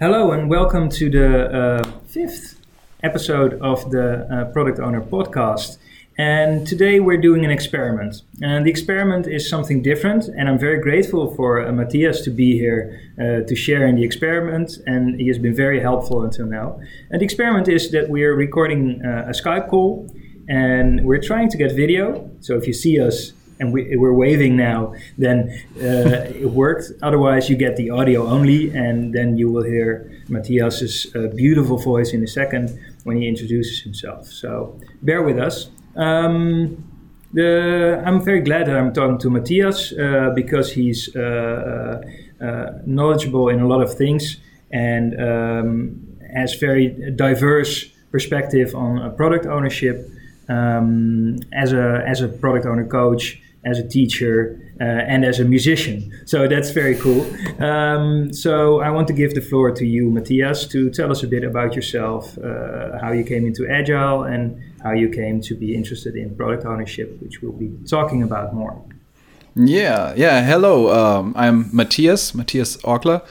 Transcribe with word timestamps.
Hello 0.00 0.30
and 0.30 0.48
welcome 0.48 0.88
to 0.90 1.10
the 1.10 1.50
uh, 1.50 1.90
fifth 2.06 2.60
episode 3.02 3.54
of 3.54 3.90
the 3.90 4.28
uh, 4.32 4.44
Product 4.52 4.78
Owner 4.78 5.00
Podcast. 5.00 5.76
And 6.16 6.64
today 6.64 7.00
we're 7.00 7.20
doing 7.20 7.44
an 7.44 7.50
experiment. 7.50 8.22
And 8.40 8.64
the 8.64 8.70
experiment 8.70 9.26
is 9.26 9.50
something 9.50 9.82
different. 9.82 10.28
And 10.28 10.48
I'm 10.48 10.56
very 10.56 10.80
grateful 10.80 11.34
for 11.34 11.66
uh, 11.66 11.72
Matthias 11.72 12.20
to 12.20 12.30
be 12.30 12.56
here 12.56 13.00
uh, 13.18 13.44
to 13.48 13.56
share 13.56 13.88
in 13.88 13.96
the 13.96 14.04
experiment. 14.04 14.78
And 14.86 15.20
he 15.20 15.26
has 15.26 15.38
been 15.38 15.56
very 15.56 15.80
helpful 15.80 16.22
until 16.22 16.46
now. 16.46 16.78
And 17.10 17.20
the 17.20 17.24
experiment 17.24 17.66
is 17.66 17.90
that 17.90 18.08
we're 18.08 18.36
recording 18.36 19.02
uh, 19.04 19.24
a 19.26 19.32
Skype 19.32 19.68
call 19.68 20.08
and 20.48 21.04
we're 21.04 21.20
trying 21.20 21.48
to 21.50 21.56
get 21.56 21.74
video. 21.74 22.30
So 22.38 22.56
if 22.56 22.68
you 22.68 22.72
see 22.72 23.00
us 23.00 23.32
and 23.60 23.72
we, 23.72 23.94
are 23.94 24.12
waving 24.12 24.56
now, 24.56 24.94
then 25.16 25.50
uh, 25.76 26.30
it 26.42 26.50
worked. 26.50 26.92
Otherwise, 27.02 27.50
you 27.50 27.56
get 27.56 27.76
the 27.76 27.90
audio 27.90 28.26
only, 28.26 28.70
and 28.70 29.12
then 29.12 29.36
you 29.36 29.50
will 29.50 29.64
hear 29.64 30.10
Matthias's 30.28 31.06
uh, 31.14 31.28
beautiful 31.34 31.78
voice 31.78 32.12
in 32.12 32.22
a 32.22 32.26
second 32.26 32.78
when 33.04 33.16
he 33.16 33.26
introduces 33.26 33.80
himself. 33.80 34.26
So 34.28 34.78
bear 35.02 35.22
with 35.22 35.38
us. 35.38 35.70
Um, 35.96 36.84
the, 37.32 38.02
I'm 38.06 38.24
very 38.24 38.40
glad 38.40 38.66
that 38.68 38.76
I'm 38.76 38.92
talking 38.92 39.18
to 39.18 39.30
Matthias 39.30 39.92
uh, 39.92 40.32
because 40.34 40.72
he's 40.72 41.14
uh, 41.14 41.20
uh, 41.20 42.44
uh, 42.44 42.78
knowledgeable 42.86 43.48
in 43.48 43.60
a 43.60 43.66
lot 43.66 43.82
of 43.82 43.94
things 43.94 44.38
and 44.70 45.20
um, 45.20 46.18
has 46.34 46.54
very 46.54 46.88
diverse 47.16 47.86
perspective 48.10 48.74
on 48.74 49.14
product 49.16 49.46
ownership 49.46 50.08
um, 50.48 51.36
as 51.52 51.72
a 51.72 52.02
as 52.06 52.22
a 52.22 52.28
product 52.28 52.64
owner 52.64 52.86
coach 52.86 53.40
as 53.64 53.78
a 53.78 53.86
teacher 53.86 54.60
uh, 54.80 54.84
and 54.84 55.24
as 55.24 55.40
a 55.40 55.44
musician. 55.44 56.12
So 56.24 56.46
that's 56.46 56.70
very 56.70 56.96
cool. 56.96 57.26
Um, 57.62 58.32
so 58.32 58.80
I 58.80 58.90
want 58.90 59.08
to 59.08 59.14
give 59.14 59.34
the 59.34 59.40
floor 59.40 59.72
to 59.72 59.84
you, 59.84 60.10
Matthias, 60.10 60.66
to 60.68 60.90
tell 60.90 61.10
us 61.10 61.22
a 61.22 61.26
bit 61.26 61.44
about 61.44 61.74
yourself, 61.74 62.38
uh, 62.38 62.98
how 63.00 63.12
you 63.12 63.24
came 63.24 63.46
into 63.46 63.68
Agile, 63.68 64.24
and 64.24 64.60
how 64.82 64.92
you 64.92 65.08
came 65.08 65.40
to 65.42 65.54
be 65.54 65.74
interested 65.74 66.14
in 66.14 66.36
product 66.36 66.64
ownership, 66.64 67.20
which 67.20 67.42
we'll 67.42 67.52
be 67.52 67.70
talking 67.86 68.22
about 68.22 68.54
more. 68.54 68.80
Yeah, 69.56 70.14
yeah. 70.16 70.44
Hello, 70.44 70.92
um, 70.92 71.32
I'm 71.36 71.74
Matthias, 71.74 72.34
Matthias 72.34 72.76
Orkler. 72.78 73.26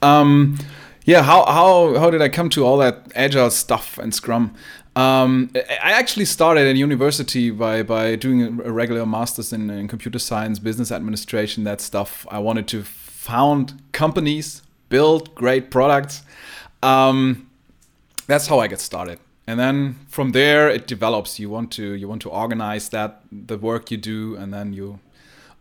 Um, 0.00 0.58
yeah, 1.04 1.22
how, 1.22 1.44
how, 1.44 1.98
how 1.98 2.10
did 2.10 2.22
I 2.22 2.28
come 2.28 2.48
to 2.50 2.64
all 2.64 2.78
that 2.78 3.10
Agile 3.14 3.50
stuff 3.50 3.98
and 3.98 4.14
Scrum? 4.14 4.54
Um, 5.00 5.50
I 5.56 5.92
actually 5.92 6.26
started 6.26 6.66
at 6.66 6.76
university 6.76 7.50
by, 7.50 7.82
by 7.82 8.16
doing 8.16 8.60
a 8.62 8.70
regular 8.70 9.06
master's 9.06 9.50
in, 9.50 9.70
in, 9.70 9.88
computer 9.88 10.18
science, 10.18 10.58
business 10.58 10.92
administration, 10.92 11.64
that 11.64 11.80
stuff. 11.80 12.26
I 12.30 12.38
wanted 12.38 12.68
to 12.68 12.82
found 12.82 13.80
companies, 13.92 14.62
build 14.90 15.34
great 15.34 15.70
products. 15.70 16.22
Um, 16.82 17.48
that's 18.26 18.46
how 18.48 18.58
I 18.58 18.66
get 18.66 18.80
started. 18.80 19.18
And 19.46 19.58
then 19.58 19.96
from 20.06 20.32
there 20.32 20.68
it 20.68 20.86
develops. 20.86 21.40
You 21.40 21.48
want 21.48 21.72
to 21.72 21.94
you 21.94 22.06
want 22.06 22.22
to 22.22 22.30
organize 22.30 22.90
that 22.90 23.22
the 23.32 23.56
work 23.56 23.90
you 23.90 23.96
do, 23.96 24.36
and 24.36 24.52
then 24.52 24.72
you 24.72 25.00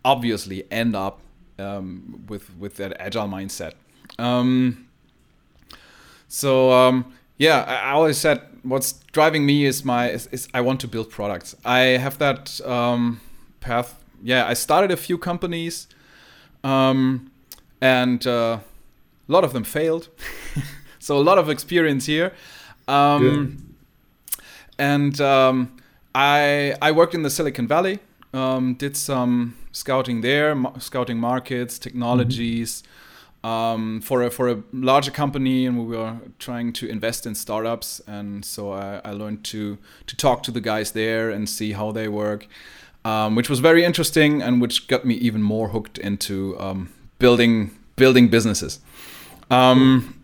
obviously 0.04 0.66
end 0.70 0.96
up 0.96 1.22
um, 1.58 2.24
with 2.28 2.56
with 2.58 2.76
that 2.76 3.00
agile 3.00 3.28
mindset. 3.28 3.74
Um, 4.20 4.88
so 6.28 6.72
um, 6.72 7.14
yeah, 7.38 7.64
I, 7.68 7.90
I 7.90 7.92
always 7.94 8.18
said 8.18 8.42
what's 8.64 8.94
driving 9.12 9.46
me 9.46 9.66
is 9.66 9.86
my 9.86 10.10
is, 10.10 10.28
is 10.28 10.48
I 10.54 10.62
want 10.62 10.80
to 10.82 10.88
build 10.88 11.10
products. 11.10 11.56
I 11.66 11.80
have 11.80 12.18
that 12.20 12.60
um, 12.66 13.22
path. 13.60 14.04
Yeah, 14.22 14.46
I 14.46 14.54
started 14.54 14.92
a 14.92 14.98
few 14.98 15.18
companies, 15.18 15.88
um, 16.64 17.32
and 17.82 18.26
uh, 18.28 18.60
a 19.28 19.32
lot 19.32 19.44
of 19.44 19.54
them 19.54 19.64
failed. 19.64 20.10
so 21.00 21.18
a 21.18 21.24
lot 21.24 21.38
of 21.38 21.50
experience 21.50 22.06
here. 22.06 22.34
Um, 22.88 23.76
and 24.78 25.20
um, 25.22 25.78
I 26.14 26.76
I 26.82 26.92
worked 26.92 27.16
in 27.16 27.24
the 27.24 27.30
Silicon 27.30 27.68
Valley. 27.68 28.00
Um, 28.34 28.76
did 28.76 28.96
some 28.96 29.56
scouting 29.72 30.22
there, 30.22 30.56
scouting 30.80 31.20
markets, 31.20 31.80
technologies. 31.80 32.82
Mm-hmm 32.82 32.96
um, 33.44 34.02
for 34.02 34.24
a 34.24 34.30
for 34.30 34.50
a 34.50 34.64
larger 34.74 35.12
company, 35.12 35.66
and 35.66 35.78
we 35.78 35.96
were 35.96 36.18
trying 36.40 36.74
to 36.74 36.88
invest 36.88 37.26
in 37.26 37.36
startups. 37.36 38.02
And 38.08 38.44
so 38.44 38.72
I, 38.72 39.02
I 39.06 39.12
learned 39.12 39.44
to 39.46 39.78
to 40.08 40.16
talk 40.16 40.44
to 40.44 40.52
the 40.52 40.62
guys 40.62 40.92
there 40.92 41.30
and 41.30 41.48
see 41.48 41.72
how 41.72 41.92
they 41.92 42.08
work, 42.08 42.48
um, 43.06 43.36
which 43.36 43.50
was 43.50 43.60
very 43.60 43.84
interesting 43.84 44.42
and 44.42 44.62
which 44.62 44.88
got 44.88 45.06
me 45.06 45.16
even 45.16 45.42
more 45.42 45.70
hooked 45.70 45.98
into 45.98 46.60
um, 46.60 46.90
building 47.18 47.72
building 47.96 48.28
businesses. 48.28 48.80
Um, 49.52 50.16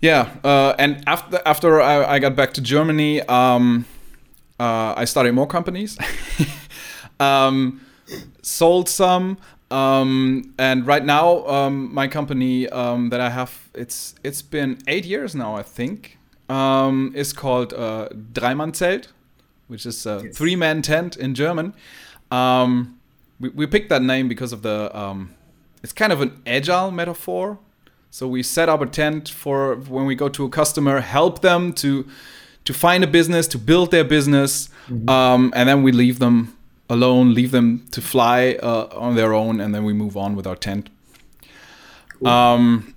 yeah, 0.00 0.30
uh, 0.42 0.74
and 0.78 1.02
after 1.06 1.40
after 1.46 1.80
I, 1.80 2.14
I, 2.14 2.18
got 2.18 2.34
back 2.36 2.52
to 2.54 2.60
Germany, 2.60 3.22
um, 3.22 3.84
uh, 4.58 4.94
I 4.96 5.04
started 5.04 5.32
more 5.32 5.46
companies, 5.46 5.96
um, 7.20 7.80
sold 8.42 8.88
some. 8.88 9.38
Um, 9.72 10.52
and 10.58 10.86
right 10.86 11.04
now, 11.04 11.46
um, 11.46 11.92
my 11.94 12.06
company 12.06 12.68
um, 12.68 13.08
that 13.08 13.20
I 13.20 13.30
have, 13.30 13.70
it's 13.74 14.14
it's 14.22 14.42
been 14.42 14.78
eight 14.86 15.06
years 15.06 15.34
now, 15.34 15.56
I 15.56 15.62
think. 15.62 16.18
Um, 16.48 17.12
is 17.14 17.32
called 17.32 17.72
uh, 17.72 18.08
Dreimannzelt, 18.32 19.06
which 19.68 19.86
is 19.86 20.04
a 20.04 20.20
yes. 20.24 20.36
three-man 20.36 20.82
tent 20.82 21.16
in 21.16 21.34
German. 21.34 21.72
Um, 22.30 22.98
we, 23.40 23.48
we 23.48 23.66
picked 23.66 23.88
that 23.88 24.02
name 24.02 24.28
because 24.28 24.52
of 24.52 24.62
the. 24.62 24.94
Um, 24.96 25.34
it's 25.82 25.94
kind 25.94 26.12
of 26.12 26.20
an 26.20 26.42
agile 26.46 26.90
metaphor. 26.90 27.58
So 28.10 28.28
we 28.28 28.42
set 28.42 28.68
up 28.68 28.82
a 28.82 28.86
tent 28.86 29.30
for 29.30 29.76
when 29.76 30.04
we 30.04 30.14
go 30.14 30.28
to 30.28 30.44
a 30.44 30.50
customer, 30.50 31.00
help 31.00 31.40
them 31.40 31.72
to 31.74 32.06
to 32.64 32.74
find 32.74 33.02
a 33.02 33.06
business, 33.06 33.48
to 33.48 33.58
build 33.58 33.90
their 33.90 34.04
business, 34.04 34.68
mm-hmm. 34.86 35.50
and 35.54 35.68
then 35.68 35.82
we 35.82 35.92
leave 35.92 36.18
them 36.18 36.56
alone, 36.88 37.34
leave 37.34 37.50
them 37.50 37.86
to 37.90 38.00
fly 38.00 38.58
uh, 38.62 38.88
on 38.92 39.16
their 39.16 39.32
own, 39.32 39.60
and 39.60 39.74
then 39.74 39.84
we 39.84 39.92
move 39.92 40.16
on 40.16 40.36
with 40.36 40.46
our 40.46 40.56
tent. 40.56 40.90
Cool. 42.18 42.28
Um, 42.28 42.94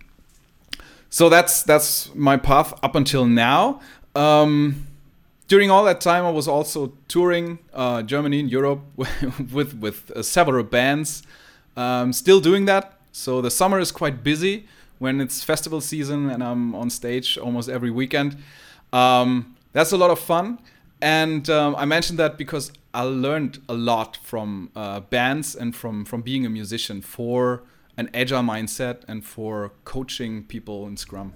so 1.09 1.29
that's 1.29 1.63
that's 1.63 2.13
my 2.13 2.38
path 2.38 2.73
up 2.84 2.96
until 2.96 3.25
now. 3.25 3.79
Um, 4.16 4.88
during 5.47 5.69
all 5.69 5.85
that 5.85 6.01
time, 6.01 6.25
I 6.25 6.31
was 6.31 6.47
also 6.47 6.94
touring 7.07 7.59
uh, 7.73 8.01
Germany 8.01 8.40
and 8.40 8.51
Europe 8.51 8.81
with 9.53 9.75
with 9.75 10.12
uh, 10.12 10.23
several 10.23 10.63
bands. 10.63 11.23
Um, 11.78 12.13
still 12.13 12.40
doing 12.40 12.66
that. 12.66 13.00
So 13.12 13.41
the 13.41 13.52
summer 13.52 13.79
is 13.79 13.91
quite 13.91 14.23
busy 14.23 14.67
when 15.00 15.22
it's 15.22 15.44
festival 15.44 15.81
season, 15.81 16.29
and 16.29 16.44
I'm 16.44 16.75
on 16.75 16.90
stage 16.90 17.38
almost 17.38 17.69
every 17.69 17.91
weekend. 17.91 18.38
Um, 18.91 19.56
that's 19.73 19.91
a 19.91 19.97
lot 19.97 20.09
of 20.09 20.19
fun. 20.19 20.59
And 21.06 21.52
um, 21.52 21.76
I 21.76 21.86
mentioned 21.86 22.18
that 22.18 22.36
because 22.36 22.72
I 22.92 23.04
learned 23.04 23.60
a 23.70 23.76
lot 23.76 24.18
from 24.24 24.72
uh, 24.76 25.02
bands 25.02 25.56
and 25.56 25.76
from 25.76 26.04
from 26.04 26.24
being 26.24 26.48
a 26.48 26.50
musician 26.50 27.02
for 27.02 27.62
an 27.96 28.10
agile 28.12 28.42
mindset 28.42 29.04
and 29.08 29.24
for 29.24 29.72
coaching 29.84 30.46
people 30.46 30.88
in 30.88 30.98
Scrum. 30.98 31.34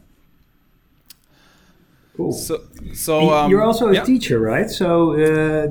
Cool. 2.18 2.32
So, 2.32 2.62
so 2.94 3.30
um, 3.30 3.52
you're 3.52 3.62
also 3.62 3.90
a 3.90 3.94
yeah. 3.94 4.04
teacher, 4.04 4.40
right? 4.40 4.68
So, 4.72 5.14
uh, 5.14 5.68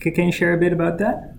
can 0.00 0.24
you 0.24 0.32
share 0.32 0.54
a 0.54 0.58
bit 0.58 0.72
about 0.72 0.96
that? 0.98 1.34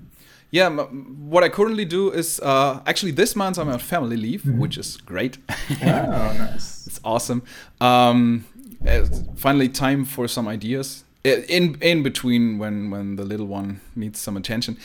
Yeah, 0.51 0.69
what 0.69 1.43
I 1.43 1.49
currently 1.49 1.85
do 1.85 2.11
is 2.11 2.39
uh, 2.41 2.81
actually 2.85 3.13
this 3.13 3.35
month 3.35 3.57
I'm 3.57 3.69
on 3.69 3.79
family 3.79 4.17
leave, 4.17 4.43
mm 4.45 4.53
-hmm. 4.53 4.61
which 4.61 4.77
is 4.77 4.97
great. 5.05 5.39
oh, 5.81 6.33
nice! 6.45 6.67
it's 6.87 6.99
awesome. 7.03 7.41
Um, 7.79 8.43
finally, 9.35 9.69
time 9.69 10.05
for 10.05 10.27
some 10.27 10.53
ideas 10.53 11.05
in 11.23 11.77
in 11.81 12.01
between 12.03 12.57
when 12.57 12.89
when 12.89 13.15
the 13.15 13.23
little 13.23 13.45
one 13.45 13.79
needs 13.95 14.19
some 14.19 14.35
attention. 14.35 14.77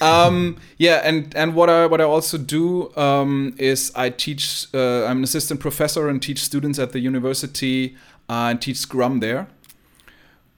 Um, 0.00 0.56
yeah 0.78 1.02
and 1.04 1.34
and 1.36 1.54
what 1.54 1.68
i 1.68 1.86
what 1.86 2.00
i 2.00 2.04
also 2.04 2.38
do 2.38 2.94
um, 2.96 3.54
is 3.58 3.92
i 3.94 4.08
teach 4.08 4.66
uh, 4.74 5.04
i'm 5.04 5.18
an 5.18 5.24
assistant 5.24 5.60
professor 5.60 6.08
and 6.08 6.22
teach 6.22 6.40
students 6.40 6.78
at 6.78 6.92
the 6.92 7.00
university 7.00 7.96
uh, 8.28 8.48
and 8.50 8.60
teach 8.60 8.78
scrum 8.78 9.20
there 9.20 9.48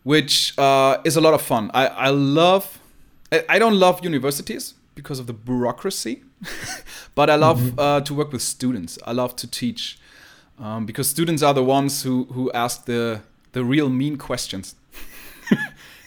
which 0.05 0.57
uh, 0.59 0.99
is 1.05 1.17
a 1.17 1.21
lot 1.21 1.35
of 1.35 1.43
fun. 1.43 1.71
I 1.75 1.87
i 1.87 2.09
love 2.11 2.79
i, 3.33 3.45
I 3.49 3.59
don't 3.59 3.79
love 3.79 4.05
universities 4.05 4.75
because 4.95 5.19
of 5.19 5.27
the 5.27 5.33
bureaucracy 5.33 6.23
but 7.17 7.29
i 7.29 7.37
love 7.37 7.61
mm 7.61 7.73
-hmm. 7.77 8.05
to 8.05 8.15
work 8.15 8.33
with 8.33 8.43
students. 8.43 8.99
I 9.07 9.13
love 9.13 9.35
to 9.35 9.47
teach 9.47 9.99
um, 10.59 10.87
because 10.87 11.11
students 11.11 11.43
are 11.43 11.55
the 11.55 11.67
ones 11.79 12.05
who 12.07 12.27
who 12.35 12.51
ask 12.53 12.85
the 12.85 13.21
the 13.53 13.63
real 13.65 13.89
mean 13.89 14.17
questions 14.17 14.77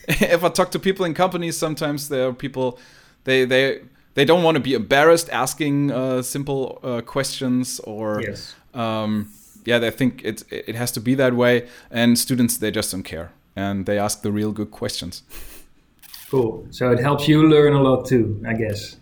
if 0.21 0.43
I 0.43 0.49
talk 0.49 0.71
to 0.71 0.79
people 0.79 1.05
in 1.05 1.13
companies, 1.13 1.57
sometimes 1.57 2.09
there 2.09 2.27
are 2.27 2.33
people 2.33 2.79
they 3.25 3.45
they 3.45 3.81
they 4.13 4.25
don't 4.25 4.43
want 4.43 4.55
to 4.55 4.61
be 4.61 4.73
embarrassed 4.73 5.29
asking 5.31 5.91
uh, 5.91 6.21
simple 6.21 6.79
uh, 6.83 7.01
questions 7.01 7.79
or 7.81 8.21
yes. 8.21 8.55
um, 8.73 9.29
yeah 9.65 9.79
they 9.79 9.91
think 9.91 10.23
it 10.23 10.43
it 10.49 10.75
has 10.75 10.91
to 10.91 11.01
be 11.01 11.15
that 11.15 11.33
way 11.33 11.67
and 11.91 12.17
students 12.17 12.57
they 12.57 12.71
just 12.71 12.91
don't 12.91 13.03
care 13.03 13.31
and 13.55 13.85
they 13.85 13.99
ask 13.99 14.21
the 14.21 14.31
real 14.31 14.51
good 14.51 14.71
questions. 14.71 15.23
Cool. 16.29 16.67
So 16.71 16.91
it 16.91 16.99
helps 16.99 17.27
you 17.27 17.47
learn 17.47 17.73
a 17.73 17.81
lot 17.81 18.05
too, 18.05 18.41
I 18.47 18.53
guess. 18.53 18.97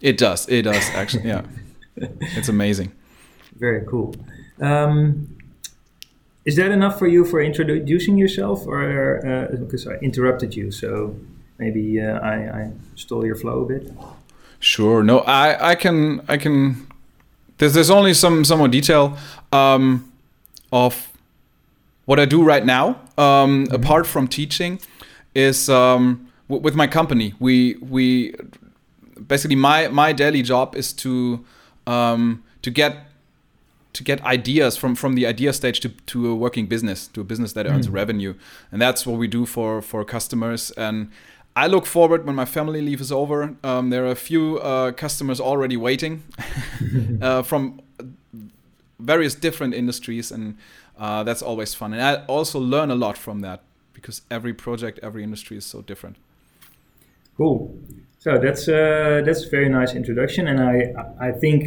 It 0.00 0.18
does. 0.18 0.48
It 0.48 0.62
does 0.62 0.90
actually. 0.94 1.28
Yeah, 1.28 1.42
it's 1.96 2.48
amazing. 2.48 2.92
Very 3.58 3.86
cool. 3.86 4.14
Um, 4.60 5.36
is 6.44 6.56
that 6.56 6.70
enough 6.70 6.98
for 6.98 7.06
you 7.06 7.24
for 7.24 7.40
introducing 7.42 8.16
yourself, 8.16 8.66
or 8.66 9.24
uh, 9.26 9.56
because 9.56 9.86
I 9.86 9.94
interrupted 9.96 10.54
you, 10.54 10.70
so 10.70 11.16
maybe 11.58 12.00
uh, 12.00 12.18
I, 12.20 12.34
I, 12.34 12.70
stole 12.94 13.26
your 13.26 13.36
flow 13.36 13.64
a 13.64 13.66
bit? 13.66 13.92
Sure. 14.58 15.02
No, 15.02 15.20
I, 15.20 15.70
I 15.70 15.74
can 15.74 16.22
I 16.28 16.36
can. 16.36 16.86
There's 17.58 17.74
there's 17.74 17.90
only 17.90 18.14
some 18.14 18.44
some 18.44 18.58
more 18.58 18.68
detail 18.68 19.18
um, 19.52 20.10
of 20.72 21.10
what 22.06 22.18
I 22.18 22.24
do 22.24 22.42
right 22.42 22.64
now. 22.64 23.00
Um, 23.18 23.66
mm-hmm. 23.66 23.74
Apart 23.74 24.06
from 24.06 24.26
teaching, 24.26 24.80
is 25.34 25.68
um, 25.68 26.30
w- 26.48 26.62
with 26.62 26.74
my 26.74 26.86
company. 26.86 27.34
We 27.38 27.74
we 27.80 28.34
basically 29.26 29.56
my 29.56 29.88
my 29.88 30.12
daily 30.12 30.42
job 30.42 30.74
is 30.74 30.92
to 30.94 31.44
um, 31.86 32.42
to 32.62 32.70
get 32.70 33.09
to 33.92 34.04
get 34.04 34.22
ideas 34.22 34.76
from 34.76 34.94
from 34.94 35.14
the 35.14 35.26
idea 35.26 35.52
stage 35.52 35.80
to, 35.80 35.88
to 35.88 36.30
a 36.30 36.34
working 36.34 36.66
business 36.66 37.08
to 37.08 37.20
a 37.20 37.24
business 37.24 37.52
that 37.52 37.66
earns 37.66 37.88
mm. 37.88 37.92
revenue 37.92 38.34
and 38.70 38.80
that's 38.80 39.06
what 39.06 39.18
we 39.18 39.26
do 39.26 39.44
for 39.46 39.82
for 39.82 40.04
customers 40.04 40.70
and 40.72 41.10
I 41.56 41.66
look 41.66 41.84
forward 41.84 42.26
when 42.26 42.36
my 42.36 42.44
family 42.44 42.80
leave 42.80 43.00
is 43.00 43.10
over. 43.10 43.56
Um, 43.64 43.90
there 43.90 44.04
are 44.04 44.12
a 44.12 44.16
few 44.16 44.58
uh, 44.60 44.92
customers 44.92 45.40
already 45.40 45.76
waiting 45.76 46.22
uh, 47.20 47.42
from 47.42 47.80
various 49.00 49.34
different 49.34 49.74
industries, 49.74 50.30
and 50.30 50.56
uh, 50.96 51.24
that's 51.24 51.42
always 51.42 51.74
fun. 51.74 51.92
And 51.92 52.02
I 52.02 52.24
also 52.26 52.60
learn 52.60 52.90
a 52.90 52.94
lot 52.94 53.18
from 53.18 53.40
that 53.40 53.62
because 53.92 54.22
every 54.30 54.54
project, 54.54 55.00
every 55.02 55.24
industry 55.24 55.56
is 55.56 55.64
so 55.64 55.82
different. 55.82 56.16
Cool. 57.36 57.76
So 58.18 58.38
that's 58.38 58.68
uh, 58.68 59.22
that's 59.24 59.46
a 59.46 59.48
very 59.50 59.68
nice 59.68 59.94
introduction, 59.94 60.46
and 60.46 60.60
I 60.60 61.28
I 61.28 61.32
think 61.32 61.66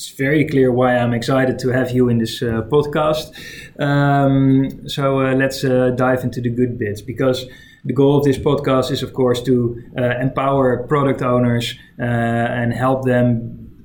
it's 0.00 0.08
very 0.12 0.46
clear 0.46 0.72
why 0.72 0.96
I'm 0.96 1.12
excited 1.12 1.58
to 1.58 1.68
have 1.68 1.90
you 1.90 2.08
in 2.08 2.16
this 2.16 2.40
uh, 2.40 2.62
podcast. 2.72 3.34
Um, 3.78 4.88
so 4.88 5.20
uh, 5.20 5.34
let's 5.34 5.62
uh, 5.62 5.90
dive 5.90 6.24
into 6.24 6.40
the 6.40 6.48
good 6.48 6.78
bits 6.78 7.02
because 7.02 7.44
the 7.84 7.92
goal 7.92 8.16
of 8.16 8.24
this 8.24 8.38
podcast 8.38 8.90
is, 8.90 9.02
of 9.02 9.12
course, 9.12 9.42
to 9.42 9.82
uh, 9.98 10.18
empower 10.18 10.84
product 10.84 11.20
owners 11.20 11.74
uh, 11.98 12.02
and 12.02 12.72
help 12.72 13.04
them 13.04 13.84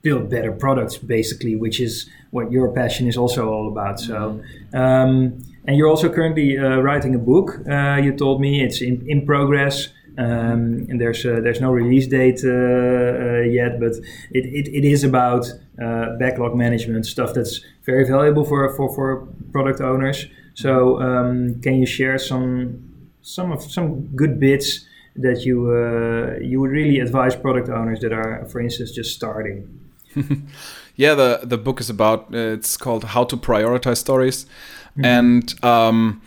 build 0.00 0.30
better 0.30 0.50
products, 0.50 0.96
basically, 0.96 1.56
which 1.56 1.78
is 1.78 2.08
what 2.30 2.50
your 2.50 2.72
passion 2.72 3.06
is 3.06 3.18
also 3.18 3.50
all 3.50 3.68
about. 3.68 4.00
So. 4.00 4.40
Um, 4.72 5.42
and 5.66 5.76
you're 5.76 5.88
also 5.88 6.10
currently 6.10 6.56
uh, 6.56 6.78
writing 6.78 7.14
a 7.14 7.18
book. 7.18 7.58
you 8.02 8.16
told 8.16 8.40
me 8.40 8.62
it's 8.62 8.80
in, 8.80 9.04
in 9.06 9.26
progress. 9.26 9.88
Um, 10.18 10.86
and 10.88 11.00
there's 11.00 11.24
uh, 11.24 11.38
there's 11.42 11.60
no 11.60 11.70
release 11.70 12.08
date 12.08 12.40
uh, 12.44 12.48
uh, 12.48 13.40
yet, 13.42 13.78
but 13.78 13.92
it, 14.32 14.46
it, 14.46 14.68
it 14.74 14.84
is 14.84 15.04
about 15.04 15.46
uh, 15.80 16.16
backlog 16.18 16.56
management 16.56 17.06
stuff 17.06 17.34
that's 17.34 17.60
very 17.86 18.04
valuable 18.04 18.44
for 18.44 18.68
for, 18.74 18.92
for 18.94 19.28
product 19.52 19.80
owners. 19.80 20.26
So 20.54 21.00
um, 21.00 21.60
can 21.60 21.74
you 21.74 21.86
share 21.86 22.18
some 22.18 23.12
some 23.22 23.52
of 23.52 23.62
some 23.62 24.08
good 24.16 24.40
bits 24.40 24.86
that 25.14 25.44
you 25.44 25.70
uh, 25.70 26.40
you 26.40 26.60
would 26.60 26.72
really 26.72 26.98
advise 26.98 27.36
product 27.36 27.68
owners 27.68 28.00
that 28.00 28.12
are, 28.12 28.44
for 28.46 28.60
instance, 28.60 28.90
just 28.90 29.14
starting? 29.14 29.68
yeah, 30.96 31.14
the 31.14 31.40
the 31.44 31.58
book 31.58 31.80
is 31.80 31.90
about 31.90 32.34
it's 32.34 32.76
called 32.76 33.04
How 33.04 33.22
to 33.22 33.36
Prioritize 33.36 33.98
Stories, 33.98 34.46
mm-hmm. 34.46 35.04
and 35.04 35.64
um, 35.64 36.22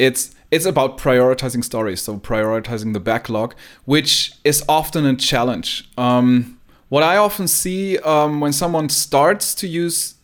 it's 0.00 0.34
it's 0.52 0.66
about 0.66 0.98
prioritizing 0.98 1.64
stories, 1.64 2.02
so 2.02 2.18
prioritizing 2.18 2.92
the 2.92 3.00
backlog, 3.00 3.54
which 3.86 4.34
is 4.44 4.62
often 4.68 5.06
a 5.06 5.16
challenge. 5.16 5.88
Um, 5.96 6.60
what 6.90 7.02
I 7.02 7.16
often 7.16 7.48
see 7.48 7.96
um, 7.98 8.38
when 8.38 8.52
someone 8.52 8.90
starts 8.90 9.54
to 9.54 9.66
use 9.66 10.14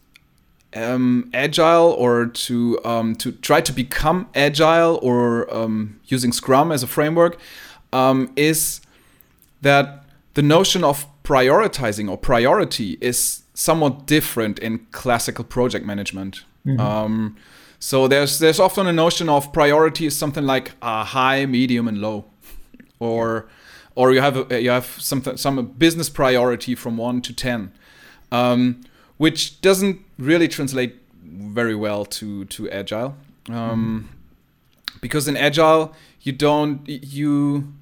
um, 0.76 1.30
agile 1.32 1.92
or 1.92 2.26
to 2.26 2.78
um, 2.84 3.14
to 3.16 3.32
try 3.32 3.62
to 3.62 3.72
become 3.72 4.28
agile 4.34 5.00
or 5.02 5.52
um, 5.52 5.98
using 6.08 6.30
Scrum 6.30 6.70
as 6.72 6.82
a 6.82 6.86
framework 6.86 7.38
um, 7.94 8.30
is 8.36 8.82
that 9.62 10.04
the 10.34 10.42
notion 10.42 10.84
of 10.84 11.06
prioritizing 11.24 12.10
or 12.10 12.18
priority 12.18 12.98
is 13.00 13.44
somewhat 13.54 14.06
different 14.06 14.58
in 14.58 14.86
classical 14.92 15.44
project 15.44 15.86
management. 15.86 16.44
Mm-hmm 16.66 17.38
so 17.80 18.08
there's 18.08 18.38
there's 18.38 18.58
often 18.58 18.86
a 18.86 18.92
notion 18.92 19.28
of 19.28 19.52
priority 19.52 20.06
is 20.06 20.16
something 20.16 20.44
like 20.44 20.72
a 20.82 21.04
high, 21.04 21.46
medium, 21.46 21.86
and 21.86 21.98
low, 21.98 22.24
or 22.98 23.48
or 23.94 24.12
you 24.12 24.20
have 24.20 24.50
a, 24.50 24.60
you 24.60 24.70
have 24.70 24.86
something 24.86 25.36
some 25.36 25.64
business 25.78 26.08
priority 26.08 26.74
from 26.74 26.96
one 26.96 27.20
to 27.22 27.32
ten, 27.32 27.72
um, 28.32 28.80
which 29.16 29.60
doesn't 29.60 30.00
really 30.18 30.48
translate 30.48 30.96
very 31.22 31.74
well 31.74 32.04
to 32.04 32.44
to 32.46 32.68
agile, 32.70 33.16
um, 33.48 34.10
mm. 34.10 35.00
because 35.00 35.28
in 35.28 35.36
agile 35.36 35.94
you 36.22 36.32
don't 36.32 36.80
you 36.88 37.72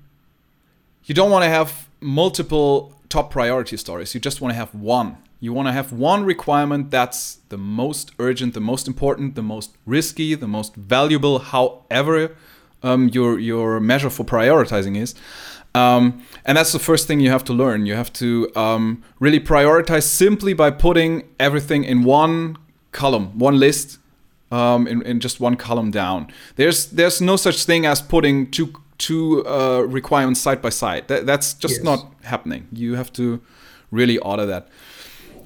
you 1.04 1.14
don't 1.14 1.31
want 1.31 1.44
to 1.44 1.48
have 1.48 1.88
multiple 2.00 2.93
top 3.08 3.31
priority 3.31 3.78
stories. 3.78 4.14
You 4.14 4.20
just 4.20 4.43
want 4.43 4.52
to 4.52 4.56
have 4.56 4.75
one 4.75 5.16
you 5.41 5.53
want 5.53 5.69
to 5.69 5.73
have 5.73 5.93
one 5.93 6.25
requirement 6.25 6.91
that's 6.91 7.38
the 7.49 7.59
most 7.59 8.12
urgent, 8.19 8.55
the 8.55 8.61
most 8.61 8.88
important, 8.88 9.35
the 9.35 9.43
most 9.43 9.77
risky, 9.85 10.35
the 10.35 10.49
most 10.49 10.75
valuable, 10.75 11.38
however 11.38 12.35
um, 12.83 13.09
your 13.09 13.38
your 13.38 13.81
measure 13.81 14.11
for 14.11 14.25
prioritizing 14.25 14.97
is. 14.97 15.15
Um, 15.75 16.23
and 16.47 16.56
that's 16.56 16.73
the 16.73 16.79
first 16.79 17.06
thing 17.06 17.21
you 17.21 17.31
have 17.31 17.44
to 17.44 17.53
learn. 17.53 17.85
You 17.85 17.94
have 17.94 18.12
to 18.15 18.50
um, 18.56 19.03
really 19.21 19.41
prioritize 19.41 20.05
simply 20.05 20.55
by 20.55 20.71
putting 20.71 21.29
everything 21.39 21.85
in 21.85 22.03
one 22.03 22.56
column, 22.93 23.39
one 23.39 23.59
list, 23.59 23.99
um, 24.50 24.87
in, 24.87 25.03
in 25.03 25.21
just 25.21 25.39
one 25.39 25.56
column 25.56 25.91
down. 25.91 26.29
There's 26.56 26.87
there's 26.87 27.21
no 27.21 27.37
such 27.37 27.65
thing 27.65 27.85
as 27.85 28.00
putting 28.00 28.50
two 28.50 28.73
two 28.99 29.47
uh, 29.47 29.81
requirements 29.81 30.41
side 30.41 30.62
by 30.62 30.71
side. 30.71 31.09
That, 31.09 31.27
that's 31.27 31.53
just 31.53 31.77
yes. 31.77 31.85
not 31.85 32.11
happening. 32.23 32.69
You 32.73 32.94
have 32.94 33.12
to 33.15 33.43
really 33.91 34.19
order 34.19 34.47
that 34.47 34.69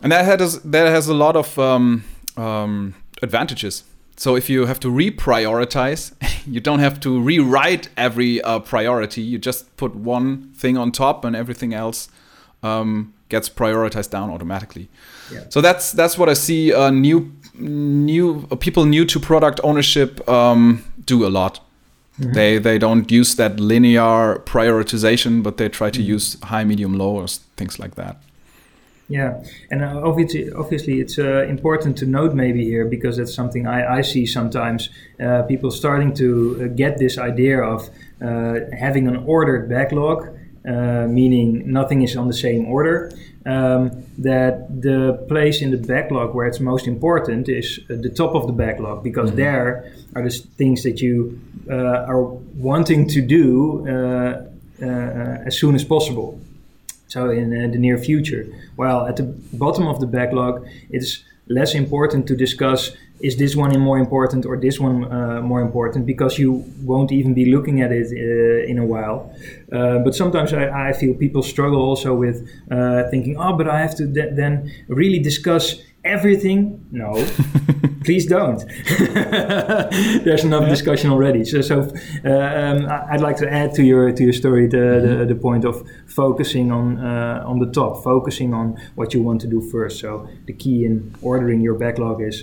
and 0.03 0.13
that 0.13 0.25
has 0.25 0.61
that 0.63 0.87
has 0.87 1.09
a 1.09 1.15
lot 1.15 1.37
of 1.37 1.59
um, 1.59 2.05
um, 2.37 2.95
advantages. 3.23 3.85
So 4.17 4.37
if 4.37 4.51
you 4.51 4.67
have 4.67 4.79
to 4.81 4.89
reprioritize, 4.89 6.13
you 6.47 6.61
don't 6.61 6.81
have 6.81 7.01
to 7.01 7.21
rewrite 7.21 7.89
every 7.97 8.43
uh, 8.43 8.59
priority. 8.61 9.23
You 9.23 9.39
just 9.39 9.77
put 9.77 9.95
one 9.95 10.53
thing 10.55 10.77
on 10.77 10.93
top, 10.93 11.25
and 11.25 11.35
everything 11.35 11.73
else 11.75 12.09
um, 12.63 13.15
gets 13.29 13.49
prioritized 13.49 14.11
down 14.11 14.31
automatically. 14.31 14.89
Yeah. 15.33 15.45
So 15.49 15.61
that's 15.61 15.93
that's 15.93 16.19
what 16.19 16.29
I 16.29 16.35
see. 16.35 16.73
Uh, 16.73 16.91
new 16.91 17.33
new 17.55 18.47
uh, 18.51 18.57
people 18.57 18.85
new 18.85 19.05
to 19.07 19.21
product 19.21 19.61
ownership 19.63 20.29
um, 20.29 20.85
do 21.05 21.27
a 21.27 21.31
lot. 21.31 21.61
Mm-hmm. 22.19 22.33
They 22.33 22.59
they 22.59 22.79
don't 22.79 23.11
use 23.11 23.37
that 23.37 23.59
linear 23.59 24.43
prioritization, 24.45 25.43
but 25.43 25.57
they 25.57 25.69
try 25.69 25.91
to 25.91 26.01
mm-hmm. 26.01 26.15
use 26.15 26.37
high, 26.43 26.65
medium, 26.65 26.99
low, 26.99 27.17
or 27.17 27.27
things 27.57 27.79
like 27.79 27.95
that. 27.95 28.17
Yeah, 29.11 29.43
and 29.73 29.83
uh, 29.83 30.03
obviously, 30.05 30.53
obviously, 30.53 31.01
it's 31.01 31.19
uh, 31.19 31.45
important 31.49 31.99
to 31.99 32.07
note 32.07 32.33
maybe 32.33 32.65
here 32.65 32.85
because 32.85 33.17
that's 33.17 33.35
something 33.35 33.67
I, 33.67 33.97
I 33.99 34.03
see 34.03 34.25
sometimes. 34.25 34.89
Uh, 35.19 35.43
people 35.43 35.73
starting 35.73 36.15
to 36.15 36.29
uh, 36.63 36.67
get 36.77 36.99
this 36.99 37.19
idea 37.19 37.61
of 37.61 37.91
uh, 38.23 38.61
having 38.79 39.09
an 39.09 39.17
ordered 39.27 39.69
backlog, 39.69 40.29
uh, 40.65 41.09
meaning 41.09 41.73
nothing 41.73 42.03
is 42.03 42.17
on 42.17 42.29
the 42.29 42.39
same 42.47 42.67
order. 42.67 43.11
Um, 43.47 44.05
that 44.19 44.81
the 44.81 45.25
place 45.27 45.61
in 45.61 45.73
the 45.73 45.79
backlog 45.79 46.33
where 46.35 46.47
it's 46.47 46.61
most 46.61 46.87
important 46.87 47.49
is 47.49 47.81
the 47.89 48.11
top 48.11 48.35
of 48.37 48.47
the 48.47 48.53
backlog 48.53 49.03
because 49.03 49.31
mm-hmm. 49.31 49.39
there 49.39 49.93
are 50.15 50.23
the 50.23 50.31
things 50.31 50.85
that 50.85 51.01
you 51.01 51.41
are 51.69 52.23
wanting 52.23 53.09
to 53.09 53.23
do 53.23 53.87
as 54.79 55.59
soon 55.59 55.75
as 55.75 55.85
possible 55.85 56.39
so 57.11 57.31
in 57.31 57.53
uh, 57.53 57.69
the 57.71 57.79
near 57.79 57.99
future. 57.99 58.47
While 58.77 59.07
at 59.07 59.17
the 59.17 59.25
bottom 59.53 59.87
of 59.87 60.01
the 60.01 60.07
backlog, 60.07 60.67
it's 60.91 61.25
less 61.49 61.75
important 61.75 62.27
to 62.29 62.37
discuss 62.37 62.93
is 63.21 63.37
this 63.37 63.55
one 63.55 63.79
more 63.79 63.99
important 63.99 64.47
or 64.47 64.57
this 64.57 64.81
one 64.81 65.05
uh, 65.13 65.43
more 65.43 65.61
important 65.61 66.07
because 66.07 66.39
you 66.39 66.65
won't 66.83 67.13
even 67.13 67.35
be 67.35 67.45
looking 67.53 67.83
at 67.83 67.93
it 67.93 68.07
uh, 68.13 68.71
in 68.71 68.79
a 68.79 68.85
while. 68.85 69.35
Uh, 69.71 69.99
but 69.99 70.15
sometimes 70.15 70.55
I, 70.55 70.89
I, 70.89 70.93
feel 70.95 71.13
people 71.15 71.43
struggle 71.43 71.83
also 71.83 72.15
with 72.15 72.49
uh, 72.71 73.03
thinking, 73.11 73.37
oh, 73.39 73.53
but 73.59 73.69
I 73.69 73.81
have 73.81 73.95
to 73.97 74.07
then 74.07 74.73
really 74.89 75.19
discuss 75.19 75.83
everything 76.03 76.83
no 76.91 77.13
please 78.11 78.27
don't 78.27 78.65
there's 80.25 80.43
enough 80.43 80.69
discussion 80.69 81.11
already 81.11 81.45
so, 81.45 81.61
so 81.61 81.77
uh, 82.25 82.31
um, 82.63 82.79
i'd 83.13 83.21
like 83.21 83.37
to 83.37 83.49
add 83.61 83.73
to 83.73 83.85
your 83.85 84.11
to 84.11 84.25
your 84.25 84.33
story 84.33 84.67
the, 84.67 84.77
mm-hmm. 84.77 85.19
the, 85.19 85.27
the, 85.33 85.41
point 85.49 85.65
of 85.65 85.77
focusing 86.07 86.73
on 86.73 86.99
uh, 86.99 87.51
on 87.51 87.61
the 87.61 87.71
top 87.71 88.03
focusing 88.03 88.53
on 88.53 88.77
what 88.97 89.15
you 89.15 89.23
want 89.23 89.41
to 89.41 89.47
do 89.47 89.61
first 89.61 90.01
so 90.01 90.29
the 90.47 90.53
key 90.53 90.85
in 90.85 91.15
ordering 91.23 91.61
your 91.61 91.77
backlog 91.85 92.21
is 92.21 92.37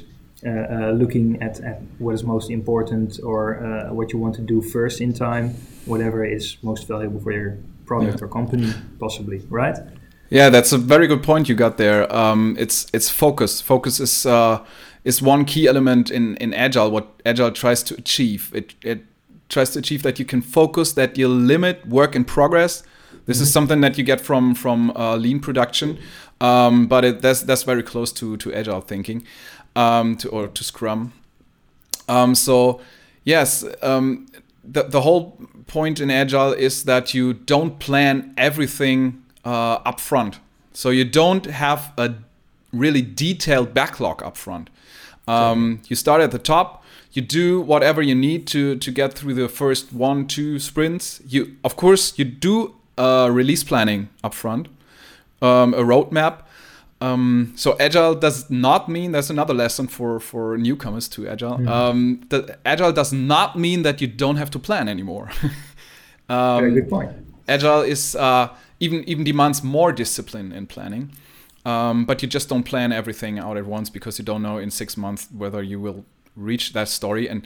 uh, 0.46 0.50
uh 0.50 0.92
looking 1.02 1.28
at, 1.42 1.60
at 1.60 1.82
what 2.00 2.14
is 2.16 2.24
most 2.24 2.50
important 2.50 3.20
or 3.22 3.42
uh, 3.60 3.94
what 3.94 4.14
you 4.14 4.20
want 4.20 4.36
to 4.36 4.42
do 4.54 4.62
first 4.62 5.02
in 5.02 5.12
time 5.12 5.46
whatever 5.86 6.24
is 6.24 6.58
most 6.62 6.88
valuable 6.88 7.20
for 7.20 7.34
your 7.34 7.58
product 7.86 8.20
yeah. 8.20 8.26
or 8.26 8.28
company 8.30 8.72
possibly 9.00 9.40
right 9.50 9.78
Yeah, 10.30 10.50
that's 10.50 10.74
a 10.74 10.78
very 10.78 11.08
good 11.08 11.24
point 11.24 11.48
you 11.48 11.56
got 11.56 11.78
there. 11.78 12.14
Um, 12.14 12.56
it's 12.60 12.88
it's 12.94 13.10
focus. 13.10 13.62
Focus 13.62 14.00
is 14.00 14.26
uh, 14.26 14.60
is 15.08 15.22
one 15.22 15.46
key 15.46 15.68
element 15.68 16.12
in 16.12 16.36
in 16.38 16.54
agile. 16.54 16.92
What 16.92 17.08
agile 17.26 17.52
tries 17.52 17.84
to 17.84 17.96
achieve. 17.96 18.52
It 18.54 18.76
it 18.82 19.00
tries 19.50 19.70
to 19.72 19.80
achieve 19.80 20.04
that 20.04 20.20
you 20.20 20.26
can 20.26 20.42
focus, 20.42 20.94
that 20.94 21.18
you 21.18 21.30
limit 21.30 21.88
work 21.88 22.16
in 22.16 22.26
progress. 22.26 22.84
This 23.26 23.38
mm-hmm. 23.38 23.44
is 23.44 23.54
something 23.54 23.82
that 23.82 23.98
you 23.98 24.04
get 24.04 24.22
from 24.22 24.56
from 24.56 24.92
uh, 24.92 25.16
lean 25.16 25.40
production, 25.40 25.98
um, 26.42 26.88
but 26.88 27.06
it, 27.06 27.22
that's 27.22 27.42
that's 27.44 27.64
very 27.64 27.84
close 27.84 28.12
to 28.14 28.38
to 28.38 28.54
agile 28.54 28.82
thinking, 28.82 29.24
um, 29.76 30.18
to 30.18 30.30
or 30.30 30.48
to 30.48 30.64
Scrum. 30.64 31.14
Um, 32.10 32.36
so 32.36 32.82
yes, 33.24 33.64
um, 33.82 34.28
the 34.74 34.84
the 34.84 35.02
whole 35.02 35.38
point 35.68 36.00
in 36.00 36.12
agile 36.12 36.54
is 36.54 36.84
that 36.84 37.14
you 37.14 37.34
don't 37.34 37.80
plan 37.80 38.34
everything 38.38 39.24
uh, 39.46 39.90
up 39.90 40.00
front. 40.00 40.40
So 40.74 40.92
you 40.92 41.06
don't 41.06 41.46
have 41.46 41.92
a 41.98 42.14
really 42.72 43.02
detailed 43.02 43.74
backlog 43.74 44.24
up 44.24 44.38
front. 44.38 44.70
Um, 45.28 45.82
you 45.88 45.96
start 45.96 46.22
at 46.22 46.32
the 46.32 46.40
top. 46.40 46.84
You 47.12 47.22
do 47.22 47.62
whatever 47.62 48.02
you 48.02 48.16
need 48.16 48.48
to 48.48 48.76
to 48.78 48.92
get 48.92 49.14
through 49.14 49.34
the 49.34 49.50
first 49.50 49.92
one 49.92 50.28
two 50.28 50.60
sprints. 50.60 51.22
You 51.28 51.58
of 51.64 51.76
course 51.76 52.18
you 52.18 52.26
do 52.26 52.76
a 52.98 53.30
release 53.32 53.64
planning 53.64 54.10
up 54.24 54.34
front, 54.34 54.68
um, 55.42 55.74
a 55.74 55.82
roadmap. 55.82 56.44
Um, 57.00 57.54
so 57.56 57.76
agile 57.80 58.16
does 58.16 58.50
not 58.50 58.90
mean 58.90 59.12
that's 59.12 59.30
another 59.30 59.54
lesson 59.54 59.88
for 59.88 60.20
for 60.20 60.58
newcomers 60.58 61.08
to 61.10 61.28
agile. 61.28 61.58
Mm-hmm. 61.58 61.68
Um, 61.68 62.22
the 62.30 62.58
agile 62.66 62.92
does 62.92 63.14
not 63.14 63.58
mean 63.58 63.84
that 63.84 64.02
you 64.02 64.08
don't 64.08 64.38
have 64.38 64.50
to 64.52 64.60
plan 64.60 64.88
anymore. 64.88 65.32
um, 66.30 66.60
Very 66.60 66.74
good 66.74 66.90
point. 66.90 67.12
Agile 67.48 67.82
is 67.82 68.16
uh, 68.16 68.50
even 68.80 69.04
even 69.08 69.24
demands 69.24 69.64
more 69.64 69.92
discipline 69.92 70.52
in 70.52 70.68
planning. 70.68 71.12
Um, 71.68 72.06
but 72.06 72.22
you 72.22 72.30
just 72.30 72.48
don't 72.48 72.64
plan 72.64 72.94
everything 72.94 73.38
out 73.38 73.58
at 73.58 73.66
once 73.66 73.90
because 73.90 74.18
you 74.18 74.24
don't 74.24 74.42
know 74.42 74.58
in 74.58 74.72
six 74.72 74.96
months 74.96 75.28
whether 75.36 75.62
you 75.62 75.82
will 75.82 76.06
reach 76.34 76.72
that 76.72 76.88
story. 76.88 77.28
And 77.28 77.46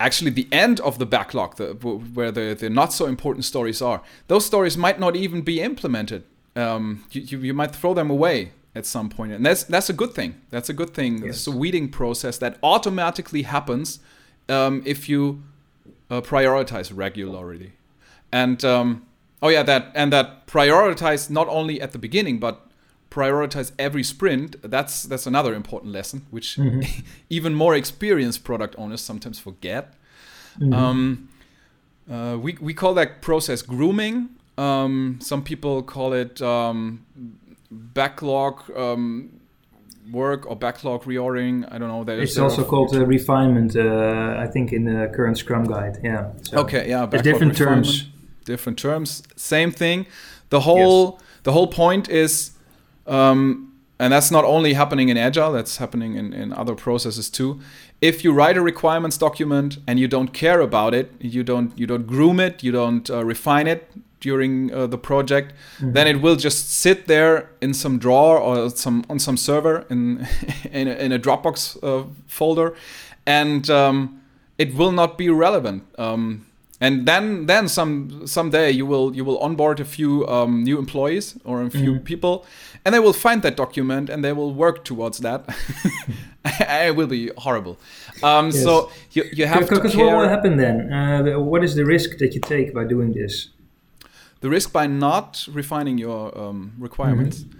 actually, 0.00 0.30
the 0.30 0.48
end 0.50 0.80
of 0.80 0.98
the 0.98 1.04
backlog, 1.04 1.56
the, 1.56 1.74
where 1.74 2.32
the, 2.32 2.56
the 2.58 2.70
not 2.70 2.94
so 2.94 3.04
important 3.04 3.44
stories 3.44 3.82
are, 3.82 4.00
those 4.28 4.46
stories 4.46 4.78
might 4.78 4.98
not 4.98 5.16
even 5.16 5.42
be 5.42 5.60
implemented. 5.60 6.24
Um, 6.54 7.04
you, 7.10 7.20
you, 7.20 7.38
you, 7.38 7.52
might 7.52 7.76
throw 7.76 7.92
them 7.92 8.08
away 8.08 8.52
at 8.74 8.86
some 8.86 9.10
point, 9.10 9.32
and 9.32 9.44
that's 9.44 9.64
that's 9.64 9.90
a 9.90 9.92
good 9.92 10.14
thing. 10.14 10.40
That's 10.48 10.70
a 10.70 10.72
good 10.72 10.94
thing. 10.94 11.18
Yes. 11.22 11.36
It's 11.36 11.46
a 11.46 11.50
weeding 11.50 11.90
process 11.90 12.38
that 12.38 12.56
automatically 12.62 13.42
happens 13.42 14.00
um, 14.48 14.82
if 14.86 15.10
you 15.10 15.42
uh, 16.08 16.22
prioritize 16.22 16.90
regularly. 16.94 17.72
And 18.32 18.64
um, 18.64 19.06
oh 19.42 19.48
yeah, 19.50 19.62
that 19.64 19.92
and 19.94 20.10
that 20.14 20.46
prioritize 20.46 21.28
not 21.28 21.48
only 21.48 21.82
at 21.82 21.92
the 21.92 21.98
beginning 21.98 22.38
but 22.38 22.65
prioritize 23.10 23.72
every 23.78 24.02
sprint. 24.02 24.56
That's 24.62 25.04
that's 25.04 25.26
another 25.26 25.54
important 25.54 25.92
lesson, 25.92 26.26
which 26.30 26.56
mm-hmm. 26.56 26.80
even 27.30 27.54
more 27.54 27.74
experienced 27.74 28.44
product 28.44 28.74
owners 28.78 29.00
sometimes 29.00 29.38
forget. 29.38 29.94
Mm-hmm. 30.58 30.72
Um, 30.72 31.28
uh, 32.10 32.38
we 32.40 32.56
we 32.60 32.74
call 32.74 32.94
that 32.94 33.22
process 33.22 33.62
grooming. 33.62 34.30
Um, 34.58 35.18
some 35.20 35.42
people 35.42 35.82
call 35.82 36.12
it 36.12 36.40
um, 36.40 37.04
backlog 37.70 38.70
um, 38.76 39.40
work 40.10 40.46
or 40.46 40.56
backlog 40.56 41.02
reordering. 41.04 41.66
I 41.70 41.78
don't 41.78 41.88
know. 41.88 42.04
There's 42.04 42.30
it's 42.30 42.38
also 42.38 42.64
called 42.64 42.94
uh, 42.94 43.04
refinement. 43.04 43.76
Uh, 43.76 44.36
I 44.38 44.46
think 44.46 44.72
in 44.72 44.84
the 44.84 45.12
current 45.14 45.38
Scrum 45.38 45.64
guide. 45.64 45.98
Yeah. 46.02 46.32
So 46.42 46.58
okay. 46.58 46.88
Yeah. 46.88 47.06
There's 47.06 47.22
different 47.22 47.56
terms. 47.56 48.08
Different 48.44 48.78
terms. 48.78 49.22
Same 49.36 49.72
thing. 49.72 50.06
The 50.50 50.60
whole 50.60 51.18
yes. 51.18 51.28
the 51.42 51.52
whole 51.52 51.66
point 51.66 52.08
is 52.08 52.52
um, 53.06 53.72
and 53.98 54.12
that's 54.12 54.30
not 54.30 54.44
only 54.44 54.74
happening 54.74 55.08
in 55.08 55.16
Agile, 55.16 55.52
that's 55.52 55.78
happening 55.78 56.16
in, 56.16 56.32
in 56.32 56.52
other 56.52 56.74
processes 56.74 57.30
too. 57.30 57.60
If 58.00 58.24
you 58.24 58.32
write 58.32 58.56
a 58.58 58.60
requirements 58.60 59.16
document 59.16 59.78
and 59.86 59.98
you 59.98 60.06
don't 60.06 60.34
care 60.34 60.60
about 60.60 60.92
it, 60.92 61.12
you 61.18 61.42
don't 61.42 61.76
you 61.78 61.86
don't 61.86 62.06
groom 62.06 62.38
it, 62.38 62.62
you 62.62 62.72
don't 62.72 63.08
uh, 63.08 63.24
refine 63.24 63.66
it 63.66 63.90
during 64.20 64.72
uh, 64.72 64.86
the 64.86 64.98
project, 64.98 65.54
mm-hmm. 65.76 65.92
then 65.92 66.06
it 66.06 66.20
will 66.20 66.36
just 66.36 66.70
sit 66.70 67.06
there 67.06 67.50
in 67.60 67.72
some 67.72 67.98
drawer 67.98 68.38
or 68.38 68.70
some 68.70 69.04
on 69.08 69.18
some 69.18 69.36
server 69.36 69.86
in 69.88 70.26
in, 70.72 70.88
a, 70.88 70.94
in 70.94 71.12
a 71.12 71.18
Dropbox 71.18 71.82
uh, 71.82 72.06
folder, 72.26 72.74
and 73.24 73.70
um, 73.70 74.20
it 74.58 74.74
will 74.74 74.92
not 74.92 75.16
be 75.16 75.30
relevant. 75.30 75.84
Um, 75.98 76.46
and 76.80 77.06
then 77.06 77.46
then 77.46 77.68
some 77.68 78.26
someday 78.26 78.70
you 78.70 78.84
will 78.84 79.16
you 79.16 79.24
will 79.24 79.38
onboard 79.38 79.80
a 79.80 79.84
few 79.84 80.26
um, 80.28 80.62
new 80.62 80.78
employees 80.78 81.38
or 81.44 81.62
a 81.62 81.70
few 81.70 81.94
mm-hmm. 81.94 82.04
people 82.04 82.44
and 82.86 82.94
they 82.94 83.00
will 83.00 83.12
find 83.12 83.42
that 83.42 83.56
document 83.56 84.08
and 84.08 84.24
they 84.24 84.32
will 84.32 84.54
work 84.54 84.84
towards 84.84 85.18
that 85.18 85.44
it 86.44 86.94
will 86.94 87.08
be 87.08 87.30
horrible 87.36 87.76
um, 88.22 88.46
yes. 88.46 88.62
so 88.62 88.90
you, 89.10 89.24
you 89.32 89.44
have 89.44 89.68
because 89.68 89.90
to 89.90 89.98
care. 89.98 90.06
what 90.06 90.16
will 90.16 90.28
happen 90.28 90.56
then 90.56 90.92
uh, 90.92 91.38
what 91.38 91.64
is 91.64 91.74
the 91.74 91.84
risk 91.84 92.18
that 92.18 92.32
you 92.34 92.40
take 92.40 92.72
by 92.72 92.84
doing 92.84 93.12
this 93.12 93.48
the 94.40 94.48
risk 94.48 94.72
by 94.72 94.86
not 94.86 95.46
refining 95.50 95.98
your 95.98 96.36
um, 96.38 96.72
requirements 96.78 97.40
mm-hmm. 97.40 97.58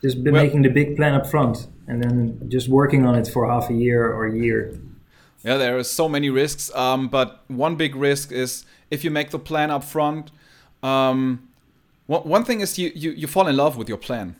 just 0.00 0.16
well, 0.18 0.32
making 0.32 0.62
the 0.62 0.70
big 0.70 0.96
plan 0.96 1.14
up 1.14 1.26
front 1.26 1.66
and 1.88 2.02
then 2.02 2.40
just 2.48 2.68
working 2.68 3.04
on 3.04 3.16
it 3.16 3.26
for 3.26 3.50
half 3.50 3.68
a 3.68 3.74
year 3.74 4.12
or 4.12 4.26
a 4.26 4.34
year 4.38 4.78
yeah, 5.44 5.56
there 5.56 5.76
are 5.76 5.82
so 5.82 6.08
many 6.08 6.30
risks, 6.30 6.72
um, 6.72 7.08
but 7.08 7.42
one 7.48 7.74
big 7.74 7.96
risk 7.96 8.30
is 8.30 8.64
if 8.92 9.02
you 9.02 9.10
make 9.10 9.30
the 9.30 9.40
plan 9.40 9.72
up 9.72 9.82
front. 9.82 10.30
Um, 10.84 11.48
one 12.06 12.44
thing 12.44 12.60
is 12.60 12.78
you, 12.78 12.92
you, 12.94 13.10
you 13.10 13.26
fall 13.26 13.48
in 13.48 13.56
love 13.56 13.76
with 13.76 13.88
your 13.88 13.98
plan. 13.98 14.36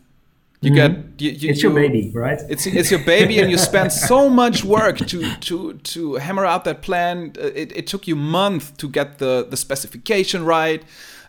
You 0.62 0.70
mm-hmm. 0.70 1.16
get 1.16 1.20
you, 1.20 1.30
you, 1.32 1.50
it's 1.50 1.62
your 1.62 1.74
baby, 1.74 2.12
right? 2.14 2.40
It's 2.48 2.66
it's 2.66 2.90
your 2.90 3.04
baby, 3.04 3.40
and 3.40 3.50
you 3.50 3.58
spend 3.58 3.92
so 4.10 4.30
much 4.30 4.64
work 4.64 4.98
to 4.98 5.36
to 5.36 5.74
to 5.74 6.14
hammer 6.14 6.46
out 6.46 6.64
that 6.64 6.82
plan. 6.82 7.32
Uh, 7.36 7.46
it, 7.46 7.76
it 7.76 7.86
took 7.88 8.06
you 8.06 8.14
months 8.14 8.70
to 8.78 8.88
get 8.88 9.18
the 9.18 9.44
the 9.50 9.56
specification 9.56 10.44
right, 10.44 10.84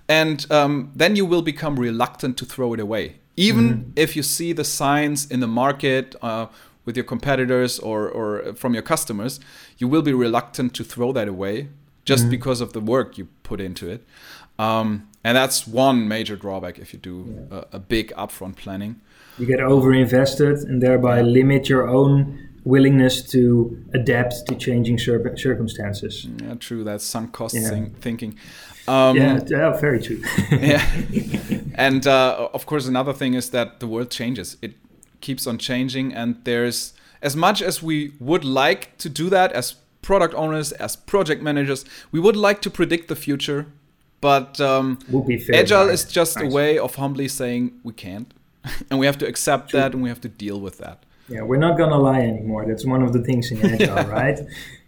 and 0.08 0.46
um, 0.52 0.92
then 0.96 1.16
you 1.16 1.26
will 1.26 1.42
become 1.42 1.80
reluctant 1.80 2.38
to 2.38 2.46
throw 2.46 2.74
it 2.74 2.80
away, 2.80 3.16
even 3.36 3.70
mm-hmm. 3.70 3.92
if 3.96 4.16
you 4.16 4.22
see 4.22 4.54
the 4.54 4.64
signs 4.64 5.30
in 5.30 5.40
the 5.40 5.48
market. 5.48 6.16
Uh, 6.22 6.48
with 6.86 6.98
your 6.98 7.06
competitors 7.06 7.80
or, 7.80 8.10
or 8.10 8.54
from 8.56 8.74
your 8.74 8.84
customers, 8.84 9.40
you 9.78 9.88
will 9.88 10.02
be 10.02 10.12
reluctant 10.12 10.74
to 10.74 10.84
throw 10.84 11.14
that 11.14 11.30
away 11.30 11.70
just 12.04 12.24
mm-hmm. 12.24 12.32
because 12.32 12.60
of 12.60 12.74
the 12.74 12.82
work 12.82 13.18
you 13.18 13.30
put 13.44 13.62
into 13.62 13.90
it. 13.90 14.06
Um, 14.60 15.08
and 15.24 15.38
that's 15.38 15.66
one 15.66 16.08
major 16.08 16.36
drawback 16.36 16.78
if 16.78 16.94
you 16.94 17.00
do 17.00 17.48
yeah. 17.52 17.64
a, 17.72 17.78
a, 17.78 17.80
big 17.80 18.14
upfront 18.14 18.56
planning. 18.56 19.02
You 19.38 19.46
get 19.46 19.60
over 19.60 19.94
invested 19.94 20.60
and 20.60 20.82
thereby 20.82 21.22
limit 21.22 21.70
your 21.70 21.88
own 21.88 22.40
willingness 22.64 23.24
to 23.32 23.84
adapt 23.94 24.48
to 24.48 24.56
changing 24.56 24.98
cir- 24.98 25.36
circumstances. 25.36 26.28
Yeah, 26.42 26.56
true. 26.56 26.84
That's 26.84 27.04
sunk 27.04 27.34
cost 27.34 27.56
yeah. 27.56 27.86
thinking. 28.00 28.38
Um, 28.88 29.18
yeah, 29.18 29.40
yeah, 29.48 29.78
very 29.78 30.02
true. 30.02 30.22
yeah, 30.52 30.86
and 31.76 32.06
uh, 32.06 32.50
of 32.54 32.66
course, 32.66 32.86
another 32.86 33.14
thing 33.14 33.34
is 33.34 33.50
that 33.52 33.80
the 33.80 33.88
world 33.88 34.12
changes. 34.12 34.58
It 34.62 34.74
keeps 35.24 35.48
on 35.48 35.58
changing 35.58 36.14
and 36.14 36.36
there's 36.44 36.94
as 37.22 37.36
much 37.36 37.62
as 37.62 37.82
we 37.82 38.12
would 38.20 38.44
like 38.44 38.96
to 38.98 39.10
do 39.10 39.30
that 39.30 39.52
as 39.54 39.76
product 40.02 40.34
owners 40.36 40.74
as 40.74 40.98
project 40.98 41.42
managers 41.42 41.86
we 42.12 42.20
would 42.20 42.36
like 42.36 42.62
to 42.62 42.70
predict 42.70 43.08
the 43.08 43.16
future 43.16 43.66
but 44.20 44.60
um, 44.60 45.00
agile 45.54 45.88
nice. 45.88 46.04
is 46.06 46.12
just 46.12 46.36
nice. 46.36 46.46
a 46.46 46.56
way 46.56 46.78
of 46.78 46.96
humbly 46.96 47.28
saying 47.28 47.72
we 47.84 47.94
can't 47.94 48.34
and 48.90 49.00
we 49.00 49.06
have 49.06 49.18
to 49.18 49.28
accept 49.28 49.70
True. 49.70 49.80
that 49.80 49.94
and 49.94 50.04
we 50.04 50.10
have 50.10 50.22
to 50.22 50.30
deal 50.30 50.60
with 50.60 50.78
that 50.80 51.04
yeah 51.28 51.42
we're 51.42 51.58
not 51.58 51.78
gonna 51.78 51.98
lie 51.98 52.22
anymore 52.22 52.66
that's 52.68 52.86
one 52.86 53.02
of 53.02 53.14
the 53.14 53.22
things 53.24 53.52
in 53.52 53.66
agile 53.74 54.10
right 54.10 54.40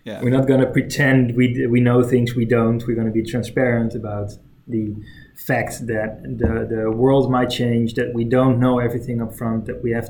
yeah. 0.03 0.21
we're 0.21 0.29
not 0.29 0.47
gonna 0.47 0.67
pretend 0.67 1.35
we, 1.35 1.65
we 1.67 1.79
know 1.79 2.03
things 2.03 2.35
we 2.35 2.45
don't 2.45 2.85
we're 2.87 2.95
gonna 2.95 3.11
be 3.11 3.23
transparent 3.23 3.95
about 3.95 4.31
the 4.67 4.95
fact 5.35 5.85
that 5.85 6.23
the, 6.23 6.67
the 6.69 6.91
world 6.91 7.29
might 7.29 7.49
change 7.49 7.93
that 7.93 8.13
we 8.13 8.23
don't 8.23 8.59
know 8.59 8.79
everything 8.79 9.21
up 9.21 9.33
front 9.33 9.65
that 9.65 9.83
we 9.83 9.91
have 9.91 10.09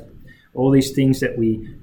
all 0.54 0.70
these 0.70 0.92
things 0.92 1.20
that 1.20 1.36
we 1.36 1.76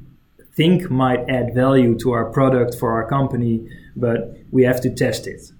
think 0.55 0.89
might 0.89 1.27
add 1.29 1.53
value 1.53 1.97
to 1.99 2.11
our 2.11 2.25
product 2.25 2.75
for 2.75 2.91
our 2.91 3.07
company, 3.07 3.67
but 3.95 4.37
we 4.51 4.63
have 4.63 4.81
to 4.81 4.89
test 4.89 5.27
it. 5.27 5.51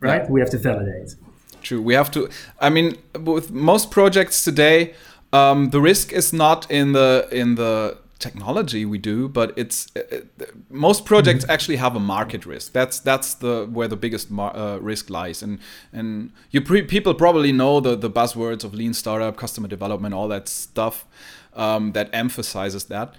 Right? 0.00 0.22
Yeah. 0.22 0.30
We 0.30 0.40
have 0.40 0.50
to 0.50 0.58
validate. 0.58 1.14
True. 1.62 1.82
We 1.82 1.94
have 1.94 2.10
to. 2.12 2.28
I 2.60 2.70
mean, 2.70 2.98
with 3.18 3.50
most 3.50 3.90
projects 3.90 4.44
today, 4.44 4.94
um, 5.32 5.70
the 5.70 5.80
risk 5.80 6.12
is 6.12 6.32
not 6.32 6.70
in 6.70 6.92
the 6.92 7.28
in 7.30 7.54
the 7.54 7.98
technology 8.18 8.84
we 8.84 8.98
do, 8.98 9.28
but 9.28 9.52
it's 9.56 9.88
uh, 9.96 10.00
uh 10.16 10.44
most 10.68 11.04
projects 11.04 11.42
mm-hmm. 11.42 11.52
actually 11.52 11.76
have 11.76 11.96
a 11.96 12.00
market 12.00 12.46
risk. 12.46 12.72
That's 12.72 13.00
that's 13.00 13.34
the 13.34 13.66
where 13.72 13.88
the 13.88 13.96
biggest 13.96 14.30
mar- 14.30 14.54
uh, 14.56 14.78
risk 14.78 15.10
lies. 15.10 15.42
And 15.42 15.58
and 15.92 16.32
you 16.50 16.60
pre- 16.60 16.82
people 16.82 17.14
probably 17.14 17.52
know 17.52 17.80
the 17.80 17.96
the 17.96 18.10
buzzwords 18.10 18.64
of 18.64 18.74
lean 18.74 18.94
startup, 18.94 19.36
customer 19.36 19.68
development, 19.68 20.14
all 20.14 20.28
that 20.28 20.48
stuff 20.48 21.06
um, 21.54 21.92
that 21.92 22.08
emphasizes 22.12 22.84
that. 22.84 23.14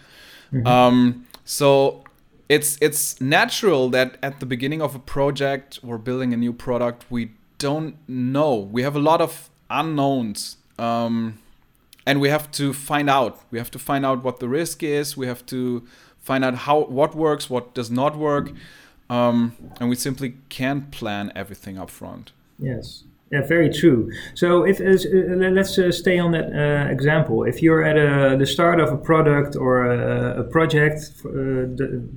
Mm-hmm. 0.53 0.67
Um, 0.67 1.27
so 1.45 2.03
it's 2.49 2.77
it's 2.81 3.19
natural 3.21 3.89
that 3.89 4.17
at 4.21 4.39
the 4.39 4.45
beginning 4.45 4.81
of 4.81 4.95
a 4.95 4.99
project 4.99 5.79
or 5.83 5.97
building 5.97 6.33
a 6.33 6.37
new 6.37 6.53
product, 6.53 7.05
we 7.09 7.31
don't 7.61 7.95
know. 8.07 8.55
We 8.75 8.81
have 8.81 8.95
a 8.95 9.03
lot 9.11 9.21
of 9.21 9.49
unknowns 9.69 10.57
um, 10.79 11.37
and 12.05 12.19
we 12.19 12.29
have 12.29 12.49
to 12.51 12.73
find 12.73 13.09
out. 13.09 13.33
We 13.51 13.59
have 13.59 13.71
to 13.71 13.79
find 13.79 14.05
out 14.05 14.23
what 14.23 14.39
the 14.39 14.49
risk 14.49 14.83
is. 14.83 15.15
We 15.15 15.27
have 15.27 15.45
to 15.47 15.85
find 16.19 16.43
out 16.43 16.55
how 16.65 16.85
what 16.99 17.15
works, 17.15 17.49
what 17.49 17.73
does 17.73 17.91
not 17.91 18.17
work, 18.17 18.51
um, 19.09 19.55
and 19.79 19.89
we 19.89 19.95
simply 19.95 20.37
can't 20.49 20.91
plan 20.91 21.31
everything 21.35 21.77
up 21.77 21.89
front. 21.89 22.31
Yes. 22.57 23.03
Yeah, 23.31 23.47
very 23.47 23.69
true. 23.69 24.11
So, 24.33 24.65
if 24.65 24.81
uh, 24.81 25.49
let's 25.59 25.77
uh, 25.77 25.89
stay 25.93 26.19
on 26.19 26.31
that 26.33 26.47
uh, 26.51 26.91
example. 26.91 27.45
If 27.45 27.61
you're 27.61 27.81
at 27.81 27.97
a, 27.97 28.35
the 28.37 28.45
start 28.45 28.81
of 28.81 28.91
a 28.91 28.97
product 28.97 29.55
or 29.55 29.85
a, 29.85 30.41
a 30.41 30.43
project, 30.43 30.99
uh, 31.25 31.29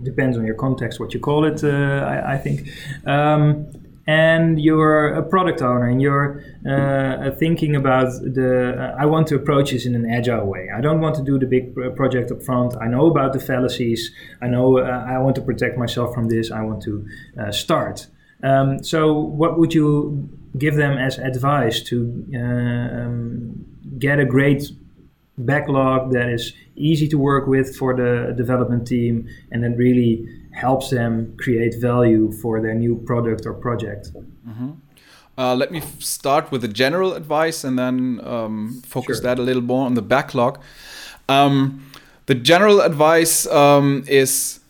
depends 0.03 0.37
on 0.37 0.45
your 0.45 0.57
context 0.57 0.99
what 0.99 1.15
you 1.15 1.21
call 1.21 1.45
it. 1.45 1.63
Uh, 1.63 1.69
I, 1.69 2.35
I, 2.35 2.39
think, 2.39 2.69
um, 3.07 3.71
and 4.07 4.61
you're 4.61 5.09
a 5.09 5.23
product 5.23 5.63
owner 5.63 5.89
and 5.89 6.03
you're 6.03 6.43
uh, 6.69 7.31
thinking 7.39 7.75
about 7.75 8.13
the. 8.23 8.95
I 8.99 9.07
want 9.07 9.27
to 9.29 9.35
approach 9.35 9.71
this 9.71 9.87
in 9.87 9.95
an 9.95 10.09
agile 10.11 10.47
way. 10.47 10.69
I 10.75 10.81
don't 10.81 11.01
want 11.01 11.15
to 11.17 11.23
do 11.23 11.39
the 11.39 11.47
big 11.47 11.75
project 11.97 12.31
up 12.31 12.43
front. 12.43 12.77
I 12.81 12.87
know 12.87 13.07
about 13.07 13.33
the 13.33 13.41
fallacies. 13.41 14.11
I 14.43 14.49
know 14.49 14.79
I 14.79 15.19
want 15.19 15.37
to 15.37 15.43
protect 15.43 15.79
myself 15.79 16.15
from 16.15 16.29
this. 16.29 16.51
I 16.51 16.63
want 16.63 16.83
to 16.83 17.07
start. 17.51 18.07
Um, 18.43 18.85
so, 18.85 19.13
what 19.13 19.59
would 19.59 19.73
you 19.73 20.29
give 20.59 20.75
them 20.77 20.99
as 20.99 21.19
advice 21.19 21.81
to 21.83 22.27
uh, 22.35 22.39
um, 22.39 23.65
get 23.99 24.21
a 24.21 24.25
great 24.25 24.71
backlog 25.39 26.13
that 26.13 26.29
is 26.29 26.53
easy 26.77 27.09
to 27.09 27.19
work 27.19 27.47
with 27.47 27.77
for 27.77 27.97
the 27.97 28.35
development 28.37 28.87
team 28.87 29.29
and 29.51 29.65
then 29.65 29.77
really 29.77 30.29
helps 30.55 30.91
them 30.91 31.37
create 31.37 31.75
value 31.81 32.33
for 32.33 32.61
their 32.61 32.75
new 32.75 32.97
product 33.07 33.45
or 33.47 33.53
project. 33.53 34.11
Mm-hmm. 34.49 34.71
Uh, 35.37 35.55
let 35.55 35.73
me 35.73 35.79
f- 35.79 36.01
start 36.01 36.53
with 36.53 36.63
the 36.63 36.69
general 36.69 37.15
advice 37.15 37.65
and 37.65 37.79
then 37.79 38.21
um, 38.23 38.83
focus 38.87 39.19
sure. 39.19 39.25
that 39.25 39.39
a 39.39 39.43
little 39.43 39.63
more 39.63 39.85
on 39.85 39.95
the 39.95 40.03
backlog. 40.03 40.61
Um, 41.29 41.85
the 42.27 42.35
general 42.35 42.81
advice 42.81 43.47
um, 43.49 44.05
is 44.07 44.61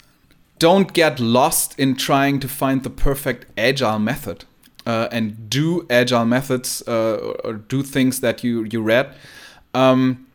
don't 0.58 0.92
get 0.92 1.20
lost 1.20 1.78
in 1.78 1.96
trying 1.96 2.40
to 2.40 2.48
find 2.48 2.82
the 2.82 2.90
perfect 2.90 3.46
agile 3.58 3.98
method 3.98 4.44
uh, 4.86 5.08
and 5.12 5.50
do 5.50 5.86
agile 5.90 6.24
methods 6.24 6.82
uh, 6.88 7.34
or 7.44 7.54
do 7.54 7.82
things 7.82 8.20
that 8.20 8.42
you 8.42 8.64
you 8.64 8.80
read. 8.82 9.14
Um, 9.74 10.26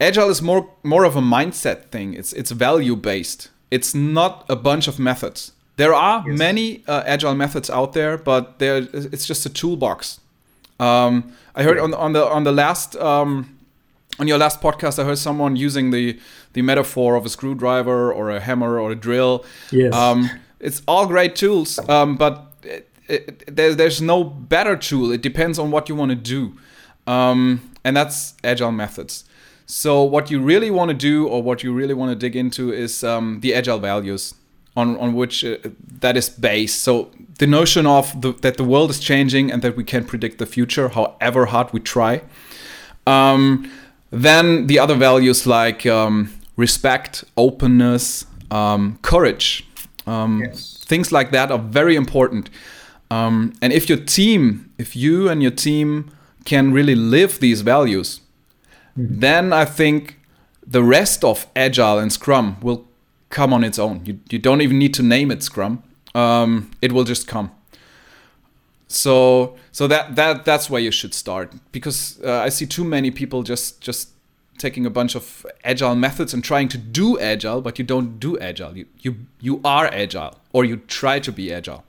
agile 0.00 0.30
is 0.30 0.40
more 0.40 0.70
more 0.82 1.04
of 1.04 1.16
a 1.16 1.20
mindset 1.20 1.90
thing. 1.90 2.14
It's 2.14 2.32
it's 2.32 2.50
value 2.50 2.96
based. 2.96 3.50
It's 3.70 3.94
not 3.94 4.44
a 4.48 4.56
bunch 4.56 4.88
of 4.88 4.98
methods. 4.98 5.52
There 5.76 5.92
are 5.92 6.24
yes. 6.26 6.38
many 6.38 6.84
uh, 6.86 7.02
agile 7.06 7.34
methods 7.34 7.68
out 7.68 7.92
there, 7.92 8.16
but 8.16 8.58
there 8.58 8.86
it's 8.92 9.26
just 9.26 9.44
a 9.44 9.48
toolbox. 9.48 10.20
Um, 10.78 11.32
I 11.54 11.62
heard 11.62 11.78
on 11.78 11.94
on 11.94 12.12
the 12.12 12.24
on 12.24 12.44
the 12.44 12.52
last 12.52 12.96
um, 12.96 13.58
on 14.18 14.28
your 14.28 14.38
last 14.38 14.60
podcast, 14.60 14.98
I 14.98 15.04
heard 15.04 15.18
someone 15.18 15.56
using 15.56 15.90
the 15.90 16.18
the 16.52 16.62
metaphor 16.62 17.16
of 17.16 17.26
a 17.26 17.28
screwdriver 17.28 18.12
or 18.12 18.30
a 18.30 18.40
hammer 18.40 18.78
or 18.78 18.92
a 18.92 18.94
drill. 18.94 19.44
Yes. 19.72 19.92
Um, 19.92 20.30
it's 20.60 20.82
all 20.86 21.06
great 21.06 21.34
tools, 21.36 21.78
um, 21.88 22.16
but 22.16 22.54
it, 23.08 23.54
there, 23.54 23.74
there's 23.74 24.00
no 24.00 24.24
better 24.24 24.76
tool. 24.76 25.12
It 25.12 25.20
depends 25.20 25.58
on 25.58 25.70
what 25.70 25.88
you 25.88 25.94
want 25.94 26.10
to 26.10 26.16
do, 26.16 26.56
um, 27.06 27.72
and 27.84 27.96
that's 27.96 28.34
agile 28.44 28.72
methods. 28.72 29.24
So 29.66 30.02
what 30.02 30.30
you 30.30 30.40
really 30.40 30.70
want 30.70 30.90
to 30.90 30.94
do, 30.94 31.26
or 31.26 31.42
what 31.42 31.62
you 31.62 31.72
really 31.72 31.94
want 31.94 32.10
to 32.10 32.16
dig 32.16 32.36
into, 32.36 32.72
is 32.72 33.02
um, 33.02 33.40
the 33.40 33.54
agile 33.54 33.78
values 33.78 34.34
on 34.76 34.96
on 34.98 35.14
which 35.14 35.44
uh, 35.44 35.56
that 36.00 36.16
is 36.16 36.28
based. 36.28 36.82
So 36.82 37.10
the 37.38 37.46
notion 37.46 37.86
of 37.86 38.20
the, 38.20 38.32
that 38.42 38.56
the 38.56 38.64
world 38.64 38.90
is 38.90 39.00
changing 39.00 39.50
and 39.52 39.62
that 39.62 39.76
we 39.76 39.84
can 39.84 40.04
predict 40.04 40.38
the 40.38 40.46
future, 40.46 40.88
however 40.88 41.46
hard 41.46 41.72
we 41.72 41.80
try. 41.80 42.22
Um, 43.06 43.70
then 44.10 44.66
the 44.66 44.78
other 44.78 44.94
values 44.94 45.46
like 45.46 45.86
um, 45.86 46.32
respect, 46.56 47.24
openness, 47.36 48.26
um, 48.50 48.98
courage, 49.02 49.66
um, 50.06 50.42
yes. 50.44 50.84
things 50.86 51.10
like 51.10 51.30
that 51.32 51.50
are 51.50 51.58
very 51.58 51.96
important. 51.96 52.50
Um, 53.10 53.52
and 53.60 53.72
if 53.72 53.88
your 53.88 53.98
team, 53.98 54.70
if 54.78 54.96
you 54.96 55.28
and 55.28 55.42
your 55.42 55.50
team 55.50 56.10
can 56.44 56.72
really 56.72 56.94
live 56.94 57.40
these 57.40 57.62
values, 57.62 58.20
mm-hmm. 58.98 59.20
then 59.20 59.52
I 59.52 59.64
think 59.64 60.18
the 60.66 60.82
rest 60.82 61.24
of 61.24 61.46
Agile 61.54 61.98
and 61.98 62.12
Scrum 62.12 62.56
will 62.60 62.86
come 63.30 63.52
on 63.52 63.64
its 63.64 63.78
own. 63.78 64.02
You, 64.04 64.20
you 64.30 64.38
don't 64.38 64.60
even 64.60 64.78
need 64.78 64.94
to 64.94 65.02
name 65.02 65.30
it 65.30 65.42
Scrum. 65.42 65.82
Um, 66.14 66.70
it 66.80 66.92
will 66.92 67.04
just 67.04 67.26
come. 67.26 67.50
So 68.88 69.56
so 69.72 69.88
that 69.88 70.14
that 70.14 70.44
that's 70.44 70.70
where 70.70 70.80
you 70.80 70.92
should 70.92 71.14
start 71.14 71.52
because 71.72 72.20
uh, 72.22 72.46
I 72.46 72.48
see 72.48 72.66
too 72.66 72.84
many 72.84 73.10
people 73.10 73.42
just 73.42 73.80
just 73.80 74.10
taking 74.56 74.86
a 74.86 74.90
bunch 74.90 75.16
of 75.16 75.44
agile 75.64 75.96
methods 75.96 76.32
and 76.32 76.44
trying 76.44 76.68
to 76.68 76.78
do 76.78 77.18
agile, 77.18 77.60
but 77.60 77.78
you 77.78 77.84
don't 77.84 78.20
do 78.20 78.38
agile. 78.38 78.76
You 78.76 78.86
you 79.00 79.16
you 79.40 79.60
are 79.64 79.86
agile 79.86 80.38
or 80.52 80.64
you 80.64 80.76
try 80.86 81.18
to 81.18 81.32
be 81.32 81.52
agile. 81.52 81.84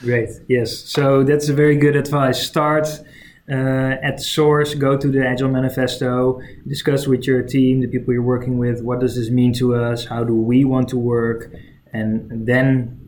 Great. 0.00 0.30
Yes. 0.48 0.76
So 0.76 1.22
that's 1.22 1.48
a 1.48 1.54
very 1.54 1.76
good 1.76 1.94
advice. 1.94 2.44
Start 2.44 2.88
uh, 3.50 3.96
at 4.02 4.20
source. 4.20 4.74
Go 4.74 4.96
to 4.96 5.08
the 5.08 5.26
Agile 5.26 5.48
Manifesto. 5.48 6.40
Discuss 6.66 7.06
with 7.06 7.26
your 7.26 7.42
team, 7.42 7.80
the 7.80 7.88
people 7.88 8.12
you're 8.12 8.22
working 8.22 8.58
with. 8.58 8.82
What 8.82 9.00
does 9.00 9.16
this 9.16 9.30
mean 9.30 9.52
to 9.54 9.74
us? 9.74 10.04
How 10.06 10.24
do 10.24 10.34
we 10.34 10.64
want 10.64 10.88
to 10.90 10.98
work? 10.98 11.52
And 11.92 12.46
then 12.46 12.98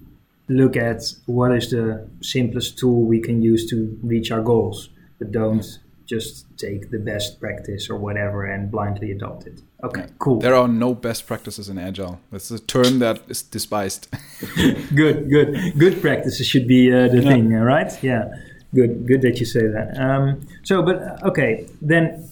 look 0.49 0.77
at 0.77 1.03
what 1.27 1.53
is 1.53 1.70
the 1.70 2.07
simplest 2.20 2.79
tool 2.79 3.05
we 3.05 3.20
can 3.20 3.42
use 3.42 3.68
to 3.70 3.99
reach 4.03 4.31
our 4.31 4.42
goals. 4.42 4.90
But 5.18 5.33
don't 5.33 5.64
just 6.07 6.47
take 6.59 6.90
the 6.90 6.99
best 6.99 7.40
practice 7.40 7.88
or 7.88 7.97
whatever 7.97 8.44
and 8.44 8.70
blindly 8.70 9.11
adopt 9.11 9.47
it. 9.47 9.62
Okay, 9.83 10.07
cool. 10.18 10.38
There 10.38 10.55
are 10.55 10.68
no 10.68 10.94
best 10.94 11.27
practices 11.27 11.68
in 11.68 11.79
agile. 11.79 12.20
That's 12.31 12.51
a 12.51 12.59
term 12.59 12.99
that 12.99 13.23
is 13.29 13.42
despised. 13.42 14.09
good, 14.94 15.31
good, 15.31 15.79
good 15.79 16.01
practices 16.01 16.47
should 16.47 16.66
be 16.66 16.92
uh, 16.92 17.09
the 17.09 17.20
yeah. 17.23 17.31
thing, 17.31 17.53
right? 17.53 18.03
Yeah, 18.03 18.35
good, 18.75 19.07
good 19.07 19.23
that 19.23 19.41
you 19.41 19.47
say 19.47 19.67
that. 19.67 19.97
Um, 19.99 20.47
so, 20.63 20.83
but 20.83 21.03
uh, 21.03 21.29
okay, 21.29 21.67
then 21.81 22.29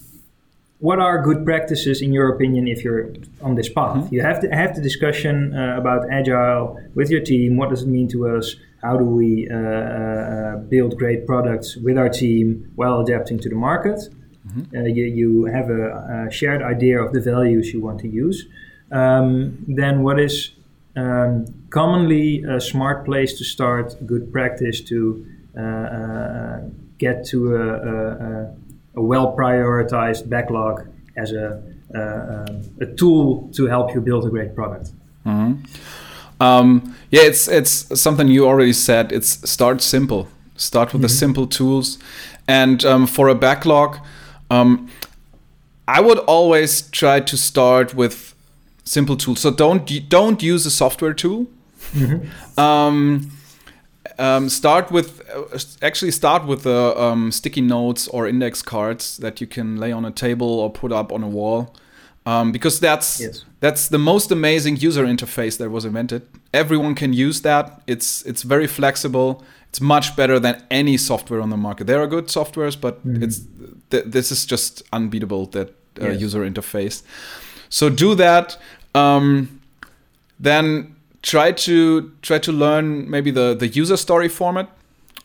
what 0.79 0.99
are 0.99 1.23
good 1.23 1.45
practices 1.45 2.03
in 2.03 2.13
your 2.13 2.35
opinion 2.35 2.67
if 2.67 2.83
you're 2.83 3.15
on 3.41 3.55
this 3.55 3.69
path? 3.69 3.97
Mm-hmm. 3.97 4.15
You 4.15 4.23
have 4.23 4.41
to 4.41 4.49
have 4.49 4.75
the 4.75 4.83
discussion 4.83 5.55
uh, 5.55 5.77
about 5.79 6.11
agile 6.11 6.81
with 6.95 7.09
your 7.09 7.21
team. 7.21 7.57
What 7.57 7.71
does 7.71 7.83
it 7.83 7.89
mean 7.89 8.09
to 8.09 8.29
us? 8.29 8.57
How 8.83 8.97
do 8.97 9.05
we 9.05 9.49
uh, 9.49 9.57
uh 9.57 10.57
build 10.73 10.99
great 10.99 11.25
products 11.25 11.77
with 11.77 11.97
our 11.97 12.09
team 12.09 12.73
while 12.75 13.01
adapting 13.01 13.39
to 13.41 13.49
the 13.49 13.55
market? 13.55 14.01
Mm-hmm. 14.49 14.77
Uh, 14.77 14.81
you, 14.97 15.05
you 15.05 15.45
have 15.45 15.71
a, 15.71 16.27
a, 16.27 16.31
shared 16.33 16.63
idea 16.63 17.01
of 17.01 17.13
the 17.13 17.21
values 17.21 17.73
you 17.73 17.81
want 17.81 18.01
to 18.01 18.09
use. 18.09 18.47
Um, 18.91 19.65
then, 19.69 20.03
what 20.03 20.19
is 20.19 20.51
um, 20.97 21.47
commonly 21.71 22.43
a 22.43 22.61
smart 22.61 23.05
place 23.05 23.39
to 23.39 23.45
start, 23.45 23.95
good 24.05 24.33
practice 24.33 24.81
to 24.81 25.25
get 26.99 27.25
to 27.27 27.57
a, 27.57 27.67
a, 27.93 28.55
a 28.97 29.03
well 29.03 29.37
prioritized 29.37 30.29
backlog 30.29 30.89
as 31.17 31.33
a, 31.33 31.63
a, 32.81 32.87
tool 32.97 33.51
to 33.55 33.67
help 33.67 33.95
you 33.95 34.01
build 34.01 34.25
a 34.27 34.31
great 34.31 34.55
product? 34.55 34.93
Mm-hmm. 35.27 35.65
Um, 36.43 36.95
yeah, 37.11 37.23
it's 37.23 37.47
it's 37.49 38.01
something 38.01 38.29
you 38.29 38.47
already 38.47 38.73
said. 38.73 39.13
It's 39.13 39.49
start 39.49 39.81
simple. 39.83 40.27
Start 40.57 40.93
with 40.93 41.01
mm-hmm. 41.01 41.03
the 41.03 41.09
simple 41.09 41.47
tools, 41.47 41.99
and 42.49 42.85
um, 42.85 43.07
for 43.07 43.29
a 43.29 43.35
backlog, 43.35 43.99
um, 44.51 44.89
I 45.87 46.01
would 46.01 46.19
always 46.19 46.83
try 46.91 47.21
to 47.21 47.37
start 47.37 47.95
with 47.95 48.35
simple 48.85 49.17
tools. 49.17 49.41
So 49.41 49.51
don't 49.51 50.09
don't 50.09 50.43
use 50.43 50.67
a 50.67 50.71
software 50.71 51.15
tool. 51.15 51.47
Mm-hmm. 51.93 52.61
Um, 54.23 54.49
start 54.49 54.93
with 54.93 55.21
uh, 55.35 55.59
actually 55.81 56.13
start 56.13 56.47
with 56.47 56.63
the 56.63 56.95
um, 56.97 57.33
sticky 57.33 57.61
notes 57.61 58.07
or 58.07 58.29
index 58.29 58.63
cards 58.63 59.17
that 59.17 59.41
you 59.41 59.49
can 59.49 59.77
lay 59.81 59.91
on 59.91 60.05
a 60.05 60.13
table 60.13 60.47
or 60.47 60.71
put 60.71 60.93
up 60.93 61.11
on 61.13 61.25
a 61.25 61.29
wall, 61.29 61.75
um, 62.25 62.53
because 62.53 62.79
that's 62.79 63.21
yes. 63.21 63.45
that's 63.59 63.89
the 63.89 63.99
most 63.99 64.31
amazing 64.31 64.77
user 64.77 65.05
interface 65.07 65.59
that 65.59 65.71
was 65.71 65.85
invented. 65.85 66.23
Everyone 66.55 66.95
can 66.95 67.13
use 67.13 67.43
that. 67.43 67.83
It's 67.89 68.23
it's 68.25 68.45
very 68.45 68.69
flexible. 68.69 69.43
It's 69.71 69.81
much 69.81 70.15
better 70.15 70.39
than 70.39 70.63
any 70.71 70.97
software 70.99 71.41
on 71.41 71.51
the 71.51 71.57
market. 71.57 71.89
There 71.89 72.01
are 72.01 72.07
good 72.07 72.29
softwares, 72.29 72.81
but 72.81 73.05
mm-hmm. 73.05 73.25
it's 73.25 73.41
th- 73.91 74.05
this 74.07 74.31
is 74.31 74.47
just 74.47 74.83
unbeatable 74.93 75.47
that 75.47 75.69
uh, 76.01 76.11
yes. 76.11 76.21
user 76.21 76.49
interface. 76.49 77.03
So 77.71 77.89
do 77.89 78.15
that. 78.15 78.57
Um, 78.95 79.61
then 80.39 80.92
try 81.23 81.53
to 81.53 82.13
try 82.23 82.39
to 82.39 82.53
learn 82.53 83.09
maybe 83.11 83.31
the 83.31 83.55
the 83.55 83.69
user 83.69 83.97
story 83.97 84.29
format. 84.29 84.69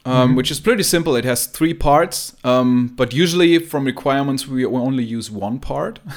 Um, 0.05 0.13
mm-hmm. 0.13 0.35
Which 0.37 0.51
is 0.51 0.61
pretty 0.61 0.83
simple. 0.83 1.17
It 1.17 1.25
has 1.25 1.47
three 1.47 1.73
parts, 1.73 2.33
um, 2.45 2.93
but 2.95 3.13
usually 3.13 3.59
from 3.59 3.83
requirements 3.83 4.47
we 4.47 4.65
only 4.65 5.03
use 5.03 5.29
one 5.29 5.59
part. 5.59 5.99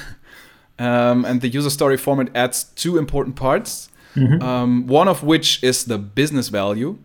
Um, 0.79 1.25
and 1.25 1.41
the 1.41 1.47
user 1.47 1.69
story 1.69 1.95
format 1.95 2.29
adds 2.33 2.63
two 2.63 2.97
important 2.97 3.35
parts. 3.35 3.89
Mm-hmm. 4.15 4.41
Um, 4.41 4.87
one 4.87 5.07
of 5.07 5.21
which 5.21 5.63
is 5.63 5.85
the 5.85 5.99
business 5.99 6.49
value, 6.49 6.97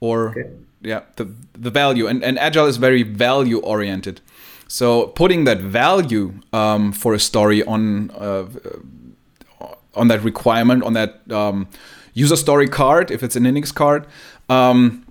or 0.00 0.30
okay. 0.30 0.50
yeah, 0.82 1.02
the 1.14 1.32
the 1.56 1.70
value. 1.70 2.08
And 2.08 2.24
and 2.24 2.38
agile 2.38 2.66
is 2.66 2.76
very 2.76 3.04
value 3.04 3.60
oriented. 3.60 4.20
So 4.66 5.06
putting 5.06 5.44
that 5.44 5.60
value 5.60 6.34
um, 6.52 6.92
for 6.92 7.14
a 7.14 7.20
story 7.20 7.62
on 7.62 8.10
uh, 8.10 8.46
on 9.94 10.08
that 10.08 10.24
requirement 10.24 10.82
on 10.82 10.94
that 10.94 11.20
um, 11.30 11.68
user 12.14 12.36
story 12.36 12.68
card, 12.68 13.10
if 13.10 13.22
it's 13.22 13.36
an 13.36 13.46
index 13.46 13.72
card, 13.72 14.06
um, 14.48 15.06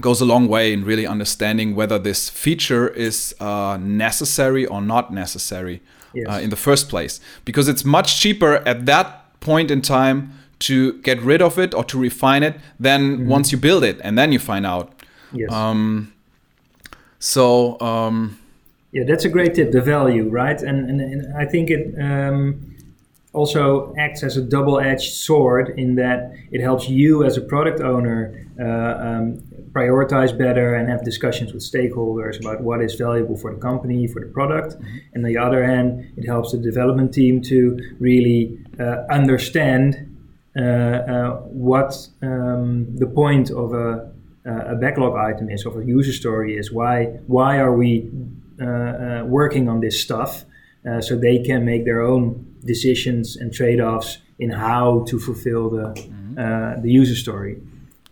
goes 0.00 0.20
a 0.20 0.24
long 0.24 0.48
way 0.48 0.72
in 0.72 0.84
really 0.84 1.06
understanding 1.06 1.74
whether 1.74 1.98
this 1.98 2.28
feature 2.28 2.88
is 2.88 3.34
uh, 3.40 3.78
necessary 3.80 4.66
or 4.66 4.80
not 4.80 5.12
necessary 5.12 5.80
yes. 6.12 6.26
uh, 6.28 6.40
in 6.40 6.50
the 6.50 6.56
first 6.56 6.88
place. 6.88 7.20
Because 7.44 7.68
it's 7.68 7.84
much 7.84 8.20
cheaper 8.20 8.56
at 8.66 8.86
that 8.86 9.40
point 9.40 9.70
in 9.70 9.82
time 9.82 10.32
to 10.60 10.94
get 11.02 11.20
rid 11.22 11.40
of 11.40 11.58
it 11.58 11.74
or 11.74 11.84
to 11.84 11.98
refine 11.98 12.42
it 12.42 12.56
than 12.80 13.18
mm-hmm. 13.18 13.28
once 13.28 13.52
you 13.52 13.58
build 13.58 13.84
it 13.84 14.00
and 14.02 14.18
then 14.18 14.32
you 14.32 14.38
find 14.38 14.66
out. 14.66 14.92
Yes. 15.32 15.52
Um, 15.52 16.12
so. 17.18 17.80
Um, 17.80 18.38
yeah, 18.92 19.04
that's 19.06 19.24
a 19.24 19.28
great 19.28 19.54
tip. 19.54 19.70
The 19.70 19.82
value, 19.82 20.28
right? 20.28 20.60
And 20.62 20.88
and, 20.88 21.00
and 21.00 21.36
I 21.36 21.44
think 21.44 21.70
it. 21.70 21.94
Um, 22.00 22.74
also 23.32 23.94
acts 23.98 24.22
as 24.22 24.36
a 24.36 24.42
double-edged 24.42 25.12
sword 25.12 25.78
in 25.78 25.96
that 25.96 26.32
it 26.50 26.60
helps 26.60 26.88
you 26.88 27.24
as 27.24 27.36
a 27.36 27.40
product 27.40 27.80
owner 27.80 28.46
uh, 28.60 28.64
um, 28.64 29.38
prioritize 29.70 30.36
better 30.36 30.74
and 30.74 30.88
have 30.88 31.04
discussions 31.04 31.52
with 31.52 31.62
stakeholders 31.62 32.40
about 32.40 32.62
what 32.62 32.80
is 32.82 32.94
valuable 32.94 33.36
for 33.36 33.54
the 33.54 33.60
company, 33.60 34.06
for 34.06 34.20
the 34.20 34.32
product. 34.32 34.74
Mm-hmm. 34.74 34.96
And 35.14 35.24
on 35.24 35.32
the 35.32 35.38
other 35.38 35.64
hand, 35.64 36.12
it 36.16 36.26
helps 36.26 36.52
the 36.52 36.58
development 36.58 37.12
team 37.12 37.42
to 37.42 37.78
really 38.00 38.58
uh, 38.80 39.04
understand 39.10 40.08
uh, 40.58 40.62
uh, 40.62 41.30
what 41.42 42.08
um, 42.22 42.96
the 42.96 43.06
point 43.06 43.50
of 43.50 43.72
a, 43.72 44.10
a, 44.44 44.74
backlog 44.74 45.16
item 45.16 45.50
is, 45.50 45.64
of 45.64 45.76
a 45.76 45.84
user 45.84 46.12
story 46.12 46.56
is. 46.56 46.72
Why 46.72 47.04
why 47.26 47.58
are 47.58 47.72
we 47.72 48.10
uh, 48.60 48.64
uh, 48.64 49.22
working 49.24 49.68
on 49.68 49.80
this 49.80 50.02
stuff? 50.02 50.44
So 51.00 51.16
they 51.16 51.38
can 51.48 51.64
make 51.64 51.84
their 51.84 52.00
own 52.00 52.22
decisions 52.64 53.36
and 53.36 53.52
trade-offs 53.52 54.18
in 54.38 54.50
how 54.50 55.04
to 55.08 55.18
fulfill 55.18 55.70
the 55.70 55.86
mm-hmm. 55.94 56.82
the 56.82 56.90
user 56.90 57.16
story. 57.16 57.56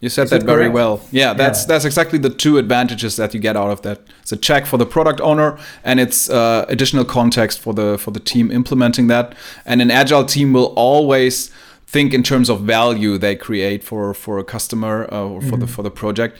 You 0.00 0.10
said 0.10 0.28
that, 0.28 0.40
that 0.40 0.46
very 0.46 0.68
well. 0.68 1.00
Yeah, 1.10 1.32
that's 1.32 1.62
yeah. 1.62 1.68
that's 1.68 1.84
exactly 1.84 2.18
the 2.18 2.30
two 2.30 2.58
advantages 2.58 3.16
that 3.16 3.32
you 3.32 3.40
get 3.40 3.56
out 3.56 3.70
of 3.70 3.80
that. 3.82 4.00
It's 4.20 4.32
a 4.32 4.36
check 4.36 4.66
for 4.66 4.76
the 4.76 4.86
product 4.86 5.20
owner, 5.20 5.58
and 5.84 5.98
it's 6.00 6.28
uh, 6.28 6.66
additional 6.68 7.04
context 7.04 7.58
for 7.60 7.72
the 7.72 7.96
for 7.96 8.10
the 8.10 8.20
team 8.20 8.50
implementing 8.50 9.06
that. 9.08 9.34
And 9.64 9.80
an 9.80 9.90
agile 9.90 10.24
team 10.24 10.52
will 10.52 10.74
always 10.76 11.50
think 11.86 12.12
in 12.12 12.22
terms 12.22 12.50
of 12.50 12.60
value 12.60 13.16
they 13.16 13.36
create 13.36 13.82
for 13.82 14.12
for 14.12 14.38
a 14.38 14.44
customer 14.44 15.08
uh, 15.10 15.24
or 15.24 15.40
for 15.40 15.46
mm-hmm. 15.46 15.60
the 15.60 15.66
for 15.66 15.82
the 15.82 15.90
project. 15.90 16.36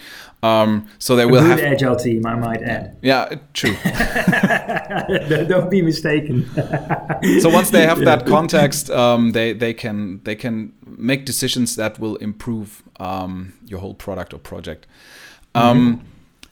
Um, 0.46 0.86
so 0.98 1.16
they 1.16 1.24
a 1.24 1.28
will 1.28 1.40
good 1.40 1.58
have 1.58 1.72
agile 1.72 1.96
team, 1.96 2.26
I 2.26 2.36
might 2.36 2.62
add. 2.62 2.96
Yeah, 3.02 3.36
true. 3.52 3.76
Don't 5.48 5.70
be 5.70 5.82
mistaken. 5.82 6.48
so 7.40 7.48
once 7.48 7.70
they 7.70 7.84
have 7.86 8.00
that 8.00 8.26
context, 8.26 8.90
um, 8.90 9.32
they 9.32 9.52
they 9.52 9.74
can 9.74 10.20
they 10.24 10.36
can 10.36 10.72
make 10.86 11.24
decisions 11.24 11.76
that 11.76 11.98
will 11.98 12.16
improve 12.16 12.82
um, 13.00 13.54
your 13.66 13.80
whole 13.80 13.94
product 13.94 14.32
or 14.34 14.38
project. 14.38 14.86
Um, 15.54 15.78
mm-hmm. 15.78 16.06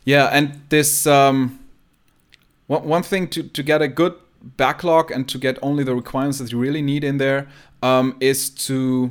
Yeah, 0.05 0.27
and 0.33 0.61
this 0.69 1.07
um, 1.07 1.61
one 2.67 2.85
one 2.85 3.03
thing 3.03 3.29
to 3.29 3.43
to 3.43 3.63
get 3.63 3.83
a 3.83 3.89
good 3.89 4.15
backlog 4.57 5.11
and 5.11 5.29
to 5.29 5.39
get 5.39 5.59
only 5.63 5.85
the 5.85 5.95
requirements 5.95 6.39
that 6.39 6.53
you 6.53 6.59
really 6.59 6.83
need 6.83 7.05
in 7.05 7.19
there 7.19 7.47
um, 7.83 8.17
is 8.21 8.51
to 8.51 9.11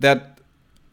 that 0.00 0.31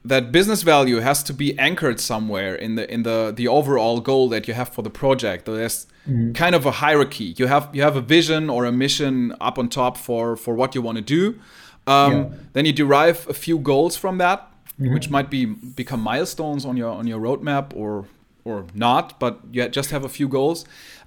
that 0.06 0.32
business 0.32 0.64
value 0.64 1.00
has 1.00 1.22
to 1.24 1.34
be 1.34 1.58
anchored 1.60 2.00
somewhere 2.00 2.56
in 2.56 2.76
the 2.76 2.92
in 2.92 3.04
the 3.04 3.34
the 3.36 3.48
overall 3.48 4.00
goal 4.00 4.30
that 4.30 4.48
you 4.48 4.54
have 4.54 4.70
for 4.70 4.82
the 4.82 4.90
project. 4.90 5.46
There's 5.46 5.88
mm-hmm. 6.08 6.32
kind 6.34 6.56
of 6.56 6.66
a 6.66 6.72
hierarchy. 6.72 7.36
You 7.38 7.48
have 7.48 7.70
you 7.74 7.82
have 7.82 7.96
a 7.96 8.02
vision 8.02 8.50
or 8.50 8.66
a 8.66 8.72
mission 8.72 9.36
up 9.42 9.58
on 9.60 9.70
top 9.70 9.98
for 9.98 10.36
for 10.36 10.54
what 10.56 10.74
you 10.76 10.82
want 10.82 10.98
to 10.98 11.04
do. 11.04 11.40
Um, 11.86 12.14
yeah. 12.14 12.30
Then 12.54 12.66
you 12.66 12.74
derive 12.74 13.28
a 13.28 13.34
few 13.34 13.58
goals 13.58 13.98
from 13.98 14.20
that, 14.20 14.50
mm-hmm. 14.80 14.94
which 14.94 15.10
might 15.10 15.30
be 15.30 15.46
become 15.46 16.02
milestones 16.02 16.66
on 16.66 16.78
your 16.78 16.92
on 16.92 17.08
your 17.08 17.20
roadmap 17.20 17.76
or 17.76 18.06
or 18.46 18.66
not, 18.74 19.20
but 19.20 19.40
you 19.52 19.68
just 19.68 19.92
have 19.92 20.06
a 20.06 20.10
few 20.10 20.28
goals. 20.28 20.66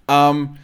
Um, 0.08 0.58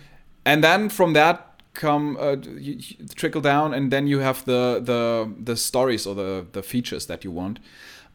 and 0.45 0.63
then 0.63 0.89
from 0.91 1.15
that 1.15 1.45
come 1.75 2.17
uh, 2.21 2.37
you, 2.43 2.75
you 2.79 3.07
trickle 3.15 3.41
down, 3.41 3.73
and 3.73 3.91
then 3.91 4.07
you 4.07 4.19
have 4.19 4.45
the 4.45 4.81
the 4.85 5.33
the 5.45 5.57
stories 5.57 6.07
or 6.07 6.15
the 6.15 6.47
the 6.53 6.63
features 6.63 7.07
that 7.07 7.25
you 7.25 7.31
want. 7.31 7.59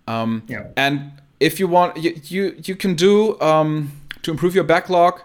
Um, 0.07 0.43
yeah. 0.47 0.67
And 0.75 1.11
if 1.39 1.59
you 1.59 1.67
want, 1.67 1.97
you 1.97 2.19
you, 2.23 2.55
you 2.63 2.75
can 2.75 2.95
do 2.95 3.39
um, 3.41 3.91
to 4.21 4.31
improve 4.31 4.55
your 4.55 4.63
backlog, 4.63 5.21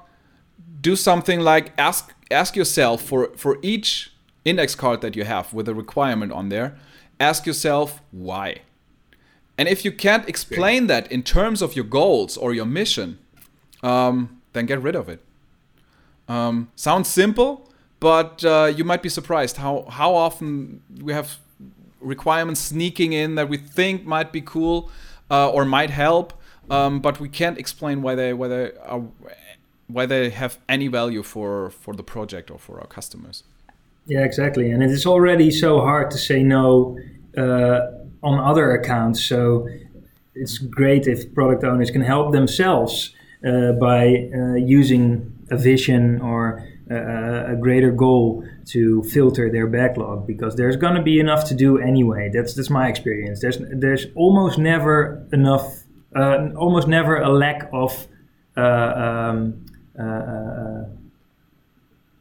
do 0.81 0.97
something 0.97 1.41
like 1.41 1.73
ask 1.79 2.13
ask 2.31 2.57
yourself 2.57 3.03
for 3.03 3.31
for 3.37 3.59
each 3.63 4.13
index 4.45 4.75
card 4.75 5.01
that 5.01 5.17
you 5.17 5.25
have 5.25 5.53
with 5.53 5.69
a 5.69 5.75
requirement 5.75 6.33
on 6.33 6.49
there, 6.49 6.77
ask 7.21 7.47
yourself 7.47 8.01
why. 8.11 8.63
And 9.57 9.69
if 9.69 9.85
you 9.85 9.91
can't 9.91 10.29
explain 10.29 10.87
that 10.87 11.11
in 11.11 11.23
terms 11.23 11.63
of 11.63 11.75
your 11.75 11.85
goals 11.85 12.37
or 12.37 12.55
your 12.55 12.65
mission, 12.65 13.19
um, 13.83 14.41
then 14.53 14.67
get 14.67 14.81
rid 14.81 14.95
of 14.95 15.09
it. 15.09 15.21
Um, 16.29 16.71
sounds 16.77 17.09
simple, 17.09 17.69
but 17.99 18.45
uh, 18.45 18.73
you 18.77 18.85
might 18.85 19.03
be 19.03 19.09
surprised 19.09 19.57
how 19.57 19.87
how 19.91 20.15
often 20.15 20.83
we 21.03 21.13
have 21.13 21.39
requirements 22.01 22.61
sneaking 22.61 23.13
in 23.13 23.35
that 23.35 23.49
we 23.49 23.57
think 23.57 24.05
might 24.05 24.33
be 24.33 24.41
cool 24.41 24.91
uh, 25.31 25.51
or 25.51 25.65
might 25.65 25.91
help, 25.91 26.33
um, 26.71 27.01
but 27.01 27.21
we 27.21 27.29
can't 27.29 27.59
explain 27.59 28.03
why 28.03 28.15
they 28.15 28.33
why 28.33 28.49
they 28.49 28.73
are 28.85 29.03
why 29.89 30.07
they 30.07 30.31
have 30.31 30.59
any 30.69 30.89
value 30.89 31.23
for 31.23 31.71
for 31.71 31.95
the 31.95 32.03
project 32.03 32.51
or 32.51 32.59
for 32.59 32.81
our 32.81 32.87
customers. 32.87 33.45
Yeah, 34.07 34.25
exactly, 34.25 34.71
and 34.71 34.83
it 34.83 34.91
is 34.91 35.07
already 35.07 35.51
so 35.51 35.81
hard 35.81 36.11
to 36.11 36.19
say 36.19 36.43
no 36.43 36.99
uh, 37.37 37.81
on 38.23 38.39
other 38.39 38.73
accounts. 38.73 39.25
So 39.25 39.69
it's 40.35 40.59
great 40.59 41.07
if 41.07 41.35
product 41.35 41.65
owners 41.65 41.91
can 41.91 42.03
help 42.03 42.33
themselves 42.33 43.15
uh, 43.47 43.73
by 43.73 44.31
uh, 44.35 44.55
using 44.55 45.33
a 45.51 45.57
vision 45.57 46.21
or 46.21 46.67
a, 46.91 47.57
greater 47.61 47.91
goal 47.91 48.45
to 48.67 49.03
filter 49.05 49.51
their 49.51 49.67
backlog 49.67 50.27
because 50.27 50.57
there's 50.57 50.77
going 50.77 50.95
to 50.95 51.03
be 51.03 51.21
enough 51.21 51.47
to 51.49 51.55
do 51.55 51.79
anyway. 51.79 52.31
That's 52.33 52.55
that's 52.55 52.71
my 52.71 52.89
experience. 52.89 53.41
There's 53.41 53.59
there's 53.71 54.07
almost 54.15 54.59
never 54.59 55.27
enough, 55.33 55.85
uh, 56.15 56.49
almost 56.57 56.89
never 56.89 57.17
a 57.17 57.29
lack 57.29 57.69
of 57.73 58.07
uh, 58.57 58.61
um, 58.61 59.67
uh, 59.99 60.03
uh 60.03 60.85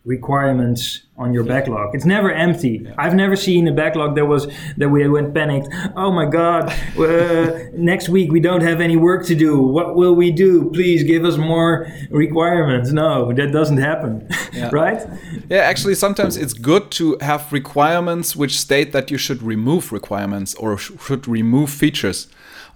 requirements 0.08 1.02
on 1.18 1.34
your 1.34 1.44
backlog. 1.44 1.94
It's 1.94 2.06
never 2.06 2.32
empty. 2.32 2.82
Yeah. 2.84 2.94
I've 2.98 3.14
never 3.14 3.36
seen 3.36 3.68
a 3.68 3.74
backlog 3.74 4.16
that 4.16 4.26
was 4.26 4.48
that 4.78 4.90
we 4.90 5.08
went 5.10 5.34
panicked. 5.34 5.68
Oh 5.96 6.12
my 6.12 6.26
god! 6.26 6.74
Uh, 6.98 7.60
next 7.74 8.08
week 8.10 8.32
we 8.32 8.40
don't 8.40 8.62
have 8.62 8.80
any 8.80 8.96
work 8.96 9.26
to 9.26 9.36
do. 9.36 9.60
What 9.60 9.96
will 9.96 10.16
we 10.16 10.32
do? 10.32 10.70
Please 10.72 11.04
give 11.04 11.26
us 11.26 11.38
more 11.38 11.92
requirements. 12.10 12.92
No, 12.92 13.34
that 13.34 13.52
doesn't 13.52 13.78
happen. 13.78 14.28
Yeah. 14.54 14.70
right? 14.82 15.02
Yeah, 15.50 15.60
actually, 15.72 15.96
sometimes 15.96 16.38
it's 16.38 16.54
good 16.54 16.90
to 16.92 17.18
have 17.22 17.52
requirements 17.52 18.36
which 18.36 18.60
state 18.60 18.92
that 18.94 19.12
you 19.12 19.18
should 19.18 19.42
remove 19.44 19.92
requirements 19.92 20.56
or 20.56 20.78
sh 20.78 20.92
should 21.06 21.28
remove 21.28 21.70
features. 21.70 22.28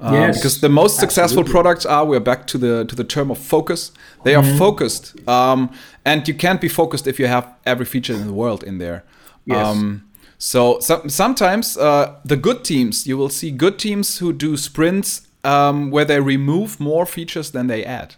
Um, 0.01 0.15
yes, 0.15 0.37
because 0.37 0.61
the 0.61 0.69
most 0.69 0.97
successful 0.97 1.41
absolutely. 1.41 1.51
products 1.51 1.85
are 1.85 2.03
we're 2.05 2.19
back 2.19 2.47
to 2.47 2.57
the 2.57 2.85
to 2.85 2.95
the 2.95 3.03
term 3.03 3.29
of 3.29 3.37
focus. 3.37 3.91
They 4.23 4.33
are 4.35 4.43
mm 4.43 4.57
focused, 4.57 5.27
um, 5.27 5.69
and 6.03 6.27
you 6.27 6.33
can't 6.33 6.59
be 6.59 6.67
focused 6.67 7.07
if 7.07 7.19
you 7.19 7.27
have 7.27 7.47
every 7.65 7.85
feature 7.85 8.13
in 8.13 8.25
the 8.25 8.33
world 8.33 8.63
in 8.63 8.79
there. 8.79 9.03
Yes. 9.45 9.67
Um, 9.67 10.03
so, 10.37 10.79
so, 10.79 11.07
sometimes 11.07 11.77
uh, 11.77 12.15
the 12.25 12.35
good 12.35 12.63
teams, 12.63 13.05
you 13.05 13.15
will 13.15 13.29
see 13.29 13.51
good 13.51 13.77
teams 13.77 14.17
who 14.17 14.33
do 14.33 14.57
sprints 14.57 15.27
um, 15.43 15.91
where 15.91 16.03
they 16.03 16.19
remove 16.19 16.79
more 16.79 17.05
features 17.05 17.51
than 17.51 17.67
they 17.67 17.85
add. 17.85 18.15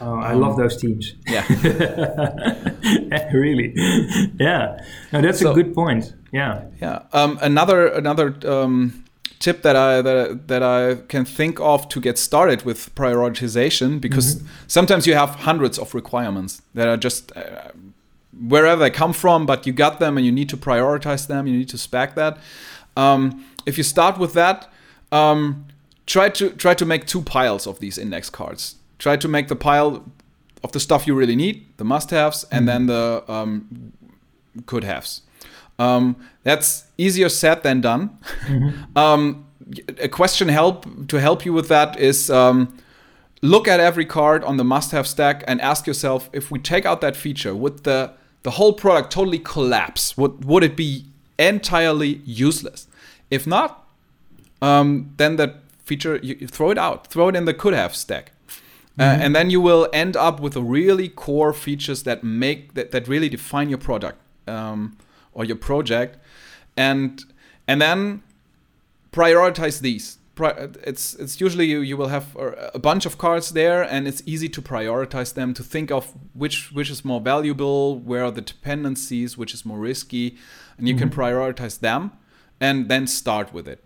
Oh, 0.00 0.14
I 0.14 0.32
love 0.32 0.54
um, 0.54 0.60
those 0.60 0.78
teams. 0.78 1.14
Yeah, 1.28 1.44
really. 3.34 3.74
Yeah, 4.40 4.82
no, 5.12 5.20
that's 5.20 5.40
so, 5.40 5.52
a 5.52 5.54
good 5.54 5.74
point. 5.74 6.14
Yeah, 6.32 6.64
yeah. 6.80 7.02
Um, 7.12 7.38
another 7.42 7.86
another 7.86 8.34
tip 9.42 9.62
that 9.62 9.76
I 9.76 10.00
that, 10.02 10.48
that 10.48 10.62
I 10.62 10.94
can 11.08 11.24
think 11.24 11.60
of 11.60 11.88
to 11.88 12.00
get 12.00 12.16
started 12.18 12.62
with 12.62 12.94
prioritization 12.94 14.00
because 14.00 14.36
mm-hmm. 14.36 14.46
sometimes 14.68 15.06
you 15.06 15.14
have 15.14 15.30
hundreds 15.30 15.78
of 15.78 15.94
requirements 15.94 16.62
that 16.74 16.88
are 16.88 16.96
just 16.96 17.36
uh, 17.36 17.72
wherever 18.48 18.80
they 18.80 18.90
come 18.90 19.12
from, 19.12 19.46
but 19.46 19.66
you 19.66 19.72
got 19.72 19.98
them 19.98 20.16
and 20.16 20.24
you 20.24 20.32
need 20.32 20.48
to 20.48 20.56
prioritize 20.56 21.26
them. 21.26 21.46
You 21.46 21.56
need 21.58 21.68
to 21.70 21.78
spec 21.78 22.14
that. 22.14 22.38
Um, 22.96 23.44
if 23.66 23.76
you 23.78 23.84
start 23.84 24.18
with 24.18 24.32
that, 24.34 24.72
um, 25.10 25.66
try 26.06 26.28
to 26.30 26.50
try 26.50 26.74
to 26.74 26.84
make 26.84 27.06
two 27.06 27.22
piles 27.22 27.66
of 27.66 27.78
these 27.78 27.98
index 27.98 28.30
cards. 28.30 28.76
Try 28.98 29.16
to 29.16 29.28
make 29.28 29.48
the 29.48 29.56
pile 29.56 30.04
of 30.62 30.70
the 30.72 30.80
stuff 30.80 31.06
you 31.06 31.14
really 31.14 31.36
need, 31.36 31.66
the 31.76 31.84
must-haves, 31.84 32.44
mm-hmm. 32.44 32.56
and 32.56 32.68
then 32.68 32.86
the 32.86 33.24
um, 33.28 33.92
could-haves. 34.66 35.22
Um, 35.78 36.16
that's 36.42 36.84
easier 36.98 37.28
said 37.28 37.62
than 37.62 37.80
done. 37.80 38.18
Mm-hmm. 38.46 38.96
um, 38.98 39.46
a 39.98 40.08
question 40.08 40.48
help 40.48 41.08
to 41.08 41.20
help 41.20 41.44
you 41.44 41.52
with 41.52 41.68
that 41.68 41.98
is 41.98 42.30
um, 42.30 42.76
look 43.40 43.66
at 43.68 43.80
every 43.80 44.04
card 44.04 44.44
on 44.44 44.56
the 44.56 44.64
must-have 44.64 45.06
stack 45.06 45.44
and 45.46 45.60
ask 45.60 45.86
yourself 45.86 46.28
if 46.32 46.50
we 46.50 46.58
take 46.58 46.84
out 46.84 47.00
that 47.00 47.16
feature 47.16 47.54
would 47.54 47.84
the 47.84 48.12
the 48.42 48.52
whole 48.52 48.72
product 48.72 49.12
totally 49.12 49.38
collapse? 49.38 50.16
Would 50.16 50.44
would 50.44 50.64
it 50.64 50.76
be 50.76 51.06
entirely 51.38 52.20
useless? 52.24 52.86
If 53.30 53.46
not 53.46 53.86
um, 54.60 55.12
then 55.16 55.36
that 55.36 55.56
feature 55.84 56.18
you, 56.22 56.46
throw 56.46 56.70
it 56.70 56.78
out 56.78 57.06
throw 57.06 57.28
it 57.28 57.36
in 57.36 57.44
the 57.44 57.54
could 57.54 57.74
have 57.74 57.94
stack. 57.94 58.32
Uh, 58.98 59.04
and 59.04 59.34
then 59.34 59.48
you 59.48 59.58
will 59.58 59.88
end 59.92 60.18
up 60.18 60.38
with 60.38 60.54
a 60.54 60.60
really 60.60 61.08
core 61.08 61.54
features 61.54 62.02
that 62.02 62.22
make 62.22 62.74
that, 62.74 62.90
that 62.90 63.08
really 63.08 63.30
define 63.30 63.70
your 63.70 63.78
product. 63.78 64.18
Um, 64.46 64.98
or 65.32 65.44
your 65.44 65.56
project 65.56 66.18
and 66.76 67.24
and 67.66 67.80
then 67.80 68.22
prioritize 69.12 69.80
these 69.80 70.18
it's 70.82 71.14
it's 71.14 71.40
usually 71.40 71.66
you, 71.66 71.80
you 71.80 71.96
will 71.96 72.08
have 72.08 72.34
a 72.74 72.78
bunch 72.78 73.04
of 73.04 73.18
cards 73.18 73.50
there 73.50 73.82
and 73.82 74.08
it's 74.08 74.22
easy 74.24 74.48
to 74.48 74.62
prioritize 74.62 75.34
them 75.34 75.52
to 75.52 75.62
think 75.62 75.90
of 75.90 76.14
which 76.32 76.72
which 76.72 76.90
is 76.90 77.04
more 77.04 77.20
valuable 77.20 77.98
where 77.98 78.24
are 78.24 78.30
the 78.30 78.40
dependencies 78.40 79.36
which 79.36 79.52
is 79.52 79.64
more 79.64 79.78
risky 79.78 80.36
and 80.78 80.88
you 80.88 80.96
can 80.96 81.10
prioritize 81.10 81.80
them 81.80 82.12
and 82.60 82.88
then 82.88 83.06
start 83.06 83.52
with 83.52 83.68
it 83.68 83.84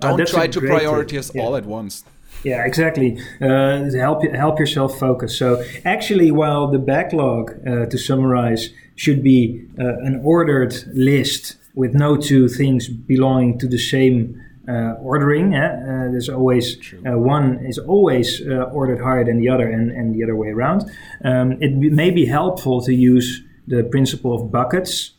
Uh, 0.00 0.08
don't 0.08 0.18
that's 0.18 0.30
try 0.30 0.46
to 0.46 0.60
prioritize 0.60 1.34
yeah. 1.34 1.42
all 1.42 1.56
at 1.56 1.66
once 1.66 2.04
Yeah, 2.44 2.64
exactly. 2.64 3.18
Uh, 3.40 3.90
help 3.96 4.22
help 4.32 4.58
yourself 4.60 4.98
focus. 4.98 5.36
So 5.36 5.62
actually, 5.84 6.30
while 6.30 6.68
the 6.70 6.78
backlog, 6.78 7.50
uh, 7.66 7.86
to 7.86 7.98
summarize, 7.98 8.70
should 8.98 9.22
be 9.22 9.64
uh, 9.78 9.84
an 10.08 10.20
ordered 10.24 10.74
list 10.92 11.56
with 11.74 11.94
no 11.94 12.16
two 12.16 12.48
things 12.48 12.88
belonging 12.88 13.56
to 13.56 13.68
the 13.68 13.78
same 13.78 14.42
uh, 14.68 14.94
ordering. 15.00 15.54
eh? 15.54 15.66
Uh, 15.66 16.10
there's 16.10 16.28
always 16.28 16.76
uh, 17.06 17.16
one 17.16 17.64
is 17.64 17.78
always 17.78 18.42
uh, 18.46 18.78
ordered 18.78 19.00
higher 19.00 19.24
than 19.24 19.38
the 19.38 19.48
other, 19.48 19.70
and, 19.70 19.92
and 19.92 20.14
the 20.14 20.22
other 20.24 20.34
way 20.34 20.48
around. 20.48 20.82
Um, 21.24 21.52
it 21.62 21.72
may 22.02 22.10
be 22.10 22.26
helpful 22.26 22.82
to 22.82 22.92
use 22.92 23.42
the 23.68 23.84
principle 23.84 24.34
of 24.34 24.50
buckets 24.50 25.12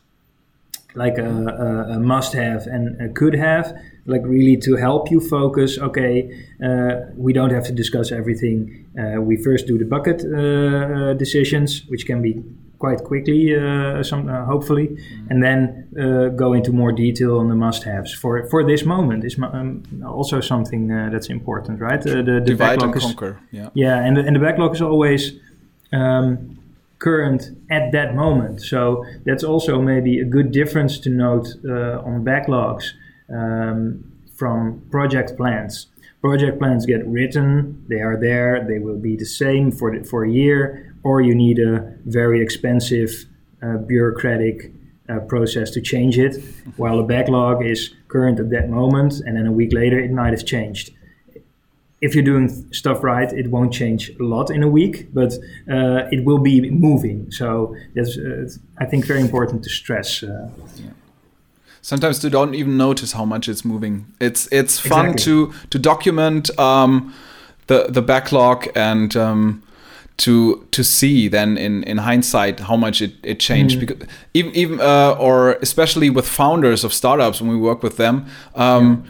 like 0.96 1.18
a, 1.18 1.30
a, 1.30 1.94
a 1.96 2.00
must 2.00 2.34
have 2.34 2.68
and 2.68 3.00
a 3.02 3.08
could 3.14 3.36
have, 3.36 3.74
like 4.06 4.24
really 4.26 4.58
to 4.58 4.76
help 4.76 5.10
you 5.10 5.22
focus. 5.22 5.78
Okay, 5.78 6.14
uh, 6.62 6.96
we 7.16 7.32
don't 7.32 7.52
have 7.52 7.64
to 7.66 7.72
discuss 7.72 8.12
everything. 8.12 8.86
Uh, 9.00 9.22
we 9.22 9.42
first 9.42 9.68
do 9.68 9.78
the 9.78 9.86
bucket 9.86 10.20
decisions, 11.18 11.86
which 11.88 12.06
can 12.06 12.22
be 12.22 12.44
quite 12.80 13.04
quickly, 13.04 13.54
uh, 13.56 14.02
some, 14.04 14.28
uh, 14.30 14.46
hopefully, 14.46 14.88
and 15.30 15.44
then 15.44 15.60
uh, 16.00 16.30
go 16.30 16.54
into 16.54 16.72
more 16.72 16.92
detail 16.92 17.38
on 17.40 17.48
the 17.50 17.56
must 17.56 17.84
haves. 17.84 18.14
For 18.14 18.46
for 18.50 18.64
this 18.66 18.84
moment 18.86 19.24
is 19.24 19.38
um, 19.40 19.84
also 20.06 20.40
something 20.42 20.92
uh, 20.92 21.10
that's 21.12 21.30
important, 21.30 21.80
right? 21.82 22.00
Uh, 22.00 22.16
the 22.16 22.24
the 22.24 22.42
divide 22.42 22.82
and 22.82 22.92
backlog 22.92 22.98
is- 22.98 23.04
conquer 23.04 23.40
yeah 23.52 23.70
yeah, 23.74 24.06
and 24.06 24.16
the, 24.18 24.22
and 24.26 24.36
the 24.36 24.40
backlog 24.40 24.74
is 24.74 24.82
always 24.82 25.34
um, 25.92 26.58
current 27.00 27.52
at 27.70 27.92
that 27.92 28.16
moment. 28.16 28.62
So 28.62 29.06
that's 29.26 29.44
also 29.44 29.82
maybe 29.82 30.20
a 30.20 30.26
good 30.26 30.52
difference 30.52 31.00
to 31.00 31.10
note 31.10 31.48
uh, 31.66 32.02
on 32.10 32.24
backlogs 32.24 32.86
um, 33.30 34.04
from 34.36 34.82
project 34.92 35.36
plans. 35.38 35.88
Project 36.22 36.60
plans 36.60 36.86
get 36.86 37.06
written; 37.08 37.86
they 37.88 38.02
are 38.02 38.18
there. 38.20 38.66
They 38.68 38.80
will 38.80 38.98
be 39.00 39.16
the 39.16 39.26
same 39.26 39.72
for 39.72 39.98
the, 39.98 40.04
for 40.04 40.26
a 40.26 40.30
year, 40.30 40.89
or 41.04 41.22
you 41.22 41.36
need 41.36 41.60
a 41.60 41.94
very 42.06 42.42
expensive 42.42 43.26
uh, 43.62 43.78
bureaucratic 43.78 44.72
uh, 45.10 45.20
process 45.20 45.72
to 45.72 45.82
change 45.82 46.18
it. 46.18 46.44
While 46.78 46.98
the 46.98 47.04
backlog 47.04 47.66
is 47.66 47.94
current 48.08 48.40
at 48.40 48.50
that 48.52 48.70
moment, 48.70 49.20
and 49.26 49.36
then 49.36 49.46
a 49.46 49.52
week 49.52 49.74
later 49.74 50.00
it 50.00 50.12
might 50.12 50.32
have 50.32 50.46
changed 50.46 50.92
if 52.02 52.16
you're 52.16 52.24
doing 52.24 52.48
th- 52.48 52.76
stuff 52.76 53.04
right, 53.04 53.32
it 53.34 53.48
won't 53.48 53.74
change 53.74 54.10
a 54.20 54.24
lot 54.24 54.50
in 54.50 54.64
a 54.64 54.68
week, 54.68 55.14
but 55.14 55.34
uh, 55.70 56.08
it 56.12 56.24
will 56.24 56.40
be 56.40 56.70
moving. 56.70 57.32
So 57.32 57.76
that's, 57.94 58.18
uh, 58.18 58.48
I 58.78 58.86
think, 58.86 59.06
very 59.06 59.22
important 59.22 59.64
to 59.64 59.70
stress. 59.70 60.24
Uh, 60.24 60.50
sometimes 61.82 62.24
you 62.24 62.30
don't 62.30 62.56
even 62.56 62.78
notice 62.78 63.12
how 63.14 63.26
much 63.26 63.50
it's 63.50 63.66
moving. 63.66 64.06
It's 64.20 64.48
it's 64.52 64.80
fun 64.80 65.12
Exactly. 65.12 65.24
to 65.26 65.54
to 65.70 65.80
document 65.80 66.58
um, 66.58 67.14
the 67.68 67.88
the 67.90 68.02
backlog 68.02 68.68
and 68.76 69.16
um, 69.16 69.62
to 70.20 70.68
to 70.72 70.84
see 70.84 71.30
then 71.30 71.58
in 71.58 71.84
in 71.84 71.98
hindsight 71.98 72.60
how 72.60 72.76
much 72.78 73.02
it, 73.02 73.14
it 73.24 73.40
changed 73.40 73.80
because 73.80 74.08
even 74.34 74.52
even 74.56 74.80
uh, 74.80 75.16
or 75.20 75.58
especially 75.62 76.10
with 76.10 76.28
founders 76.28 76.84
of 76.84 76.94
startups 76.94 77.42
when 77.42 77.50
we 77.50 77.58
work 77.58 77.84
with 77.84 77.98
them. 77.98 78.26
Um, 78.56 79.04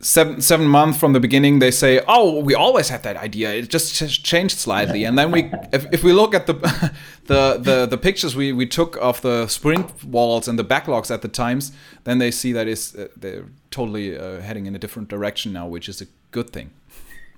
Seven 0.00 0.42
seven 0.42 0.66
months 0.66 0.98
from 0.98 1.14
the 1.14 1.20
beginning, 1.20 1.60
they 1.60 1.70
say, 1.70 1.98
"Oh, 2.06 2.40
we 2.44 2.54
always 2.54 2.90
had 2.90 3.02
that 3.04 3.16
idea. 3.16 3.54
It 3.54 3.70
just 3.72 3.94
ch- 3.94 4.22
changed 4.22 4.58
slightly." 4.58 5.06
And 5.06 5.16
then 5.16 5.30
we, 5.30 5.50
if, 5.72 5.86
if 5.92 6.04
we 6.04 6.12
look 6.12 6.34
at 6.34 6.46
the 6.46 6.52
the 7.26 7.58
the, 7.58 7.86
the 7.86 7.96
pictures 7.96 8.36
we, 8.36 8.52
we 8.52 8.66
took 8.66 8.98
of 9.00 9.20
the 9.20 9.46
sprint 9.48 10.04
walls 10.04 10.48
and 10.48 10.58
the 10.58 10.64
backlogs 10.64 11.10
at 11.10 11.22
the 11.22 11.28
times, 11.28 11.72
then 12.02 12.18
they 12.18 12.30
see 12.30 12.52
that 12.52 12.66
is 12.68 12.94
uh, 12.94 13.06
they're 13.16 13.46
totally 13.70 14.18
uh, 14.18 14.42
heading 14.42 14.66
in 14.66 14.74
a 14.74 14.78
different 14.78 15.08
direction 15.08 15.52
now, 15.52 15.66
which 15.66 15.88
is 15.88 16.02
a 16.02 16.06
good 16.32 16.50
thing. 16.50 16.70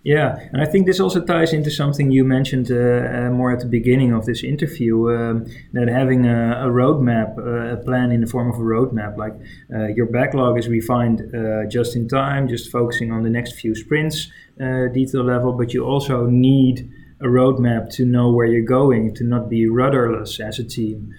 Yeah, 0.03 0.39
and 0.53 0.63
I 0.63 0.67
think 0.67 0.87
this 0.87 1.01
also 1.01 1.21
ties 1.21 1.53
into 1.53 1.71
something 1.71 2.13
you 2.13 2.25
mentioned 2.25 2.71
uh, 2.71 2.77
uh, 2.77 3.31
more 3.31 3.51
at 3.53 3.61
the 3.61 3.67
beginning 3.67 4.13
of 4.13 4.25
this 4.25 4.45
interview 4.45 5.11
um, 5.11 5.47
that 5.73 5.89
having 5.89 6.27
a, 6.27 6.67
a 6.67 6.71
roadmap, 6.71 7.37
uh, 7.39 7.75
a 7.75 7.77
plan 7.77 8.13
in 8.13 8.21
the 8.21 8.27
form 8.27 8.49
of 8.49 8.57
a 8.57 8.63
roadmap, 8.63 9.17
like 9.17 9.35
uh, 9.75 9.87
your 9.87 10.07
backlog 10.07 10.59
is 10.59 10.69
refined 10.69 11.23
uh, 11.35 11.67
just 11.69 11.97
in 11.97 12.07
time, 12.09 12.47
just 12.47 12.71
focusing 12.71 13.11
on 13.11 13.25
the 13.25 13.31
next 13.31 13.55
few 13.55 13.75
sprints, 13.75 14.29
uh, 14.61 14.87
detail 14.95 15.25
level, 15.25 15.53
but 15.53 15.75
you 15.75 15.85
also 15.85 16.27
need 16.27 16.89
a 17.21 17.27
roadmap 17.27 17.91
to 17.91 18.05
know 18.05 18.31
where 18.31 18.47
you're 18.47 18.65
going, 18.65 19.13
to 19.15 19.25
not 19.25 19.49
be 19.49 19.67
rudderless 19.67 20.39
as 20.39 20.59
a 20.59 20.65
team. 20.65 21.13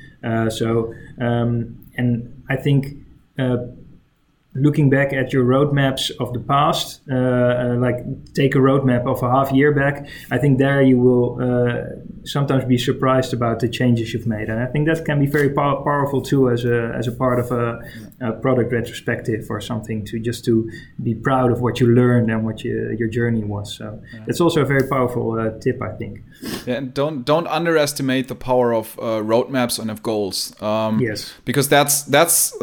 So, 0.50 0.94
um, 1.20 1.84
and 1.98 2.44
I 2.50 2.56
think 2.56 2.98
looking 4.58 4.90
back 4.90 5.14
at 5.14 5.32
your 5.34 5.46
roadmaps 5.46 6.12
of 6.20 6.34
the 6.34 6.40
past, 6.40 7.02
uh, 7.10 7.16
uh, 7.16 7.76
like 7.80 7.98
take 8.34 8.56
a 8.56 8.60
roadmap 8.60 9.06
of 9.08 9.22
a 9.24 9.30
half 9.30 9.52
year 9.52 9.72
back, 9.72 10.08
I 10.32 10.38
think 10.38 10.58
there 10.58 10.82
you 10.82 10.98
will 11.00 11.38
uh, 11.42 11.84
sometimes 12.26 12.66
be 12.66 12.78
surprised 12.78 13.34
about 13.34 13.60
the 13.60 13.70
changes 13.70 14.14
you've 14.14 14.28
made, 14.28 14.50
and 14.50 14.60
I 14.60 14.66
think 14.72 14.88
that 14.88 15.06
can 15.06 15.20
be 15.20 15.28
very 15.28 15.50
pow- 15.50 15.82
powerful 15.84 16.22
too 16.22 16.50
as 16.50 16.66
a 16.66 16.94
as 17.00 17.08
a 17.08 17.12
part 17.24 17.40
of 17.40 17.52
a, 17.52 17.80
a 18.22 18.32
product 18.34 18.72
retrospective 18.72 19.44
or 19.50 19.60
something 19.62 20.06
to 20.06 20.20
just 20.20 20.46
to 20.46 20.54
be 21.04 21.14
proud 21.16 21.52
of 21.52 21.62
what 21.62 21.80
you 21.80 21.88
learned 21.88 22.30
and 22.32 22.44
what 22.46 22.64
you, 22.64 22.96
your 23.00 23.10
journey 23.10 23.44
was. 23.44 23.68
So 23.78 23.86
that's 24.26 24.42
also 24.42 24.62
a 24.62 24.66
very 24.66 24.88
powerful 24.88 25.26
uh, 25.40 25.60
tip, 25.60 25.82
I 25.82 25.92
think. 26.00 26.14
Yeah, 26.66 26.78
and 26.80 26.94
don't 26.94 27.26
don't 27.26 27.48
underestimate 27.48 28.28
the 28.28 28.36
power 28.36 28.74
of 28.74 28.98
uh, 29.00 29.04
roadmaps 29.34 29.80
and 29.80 29.90
of 29.92 30.02
goals. 30.02 30.54
Um, 30.62 31.00
Yes. 31.00 31.34
because 31.46 31.68
that's 31.70 32.04
that's 32.04 32.54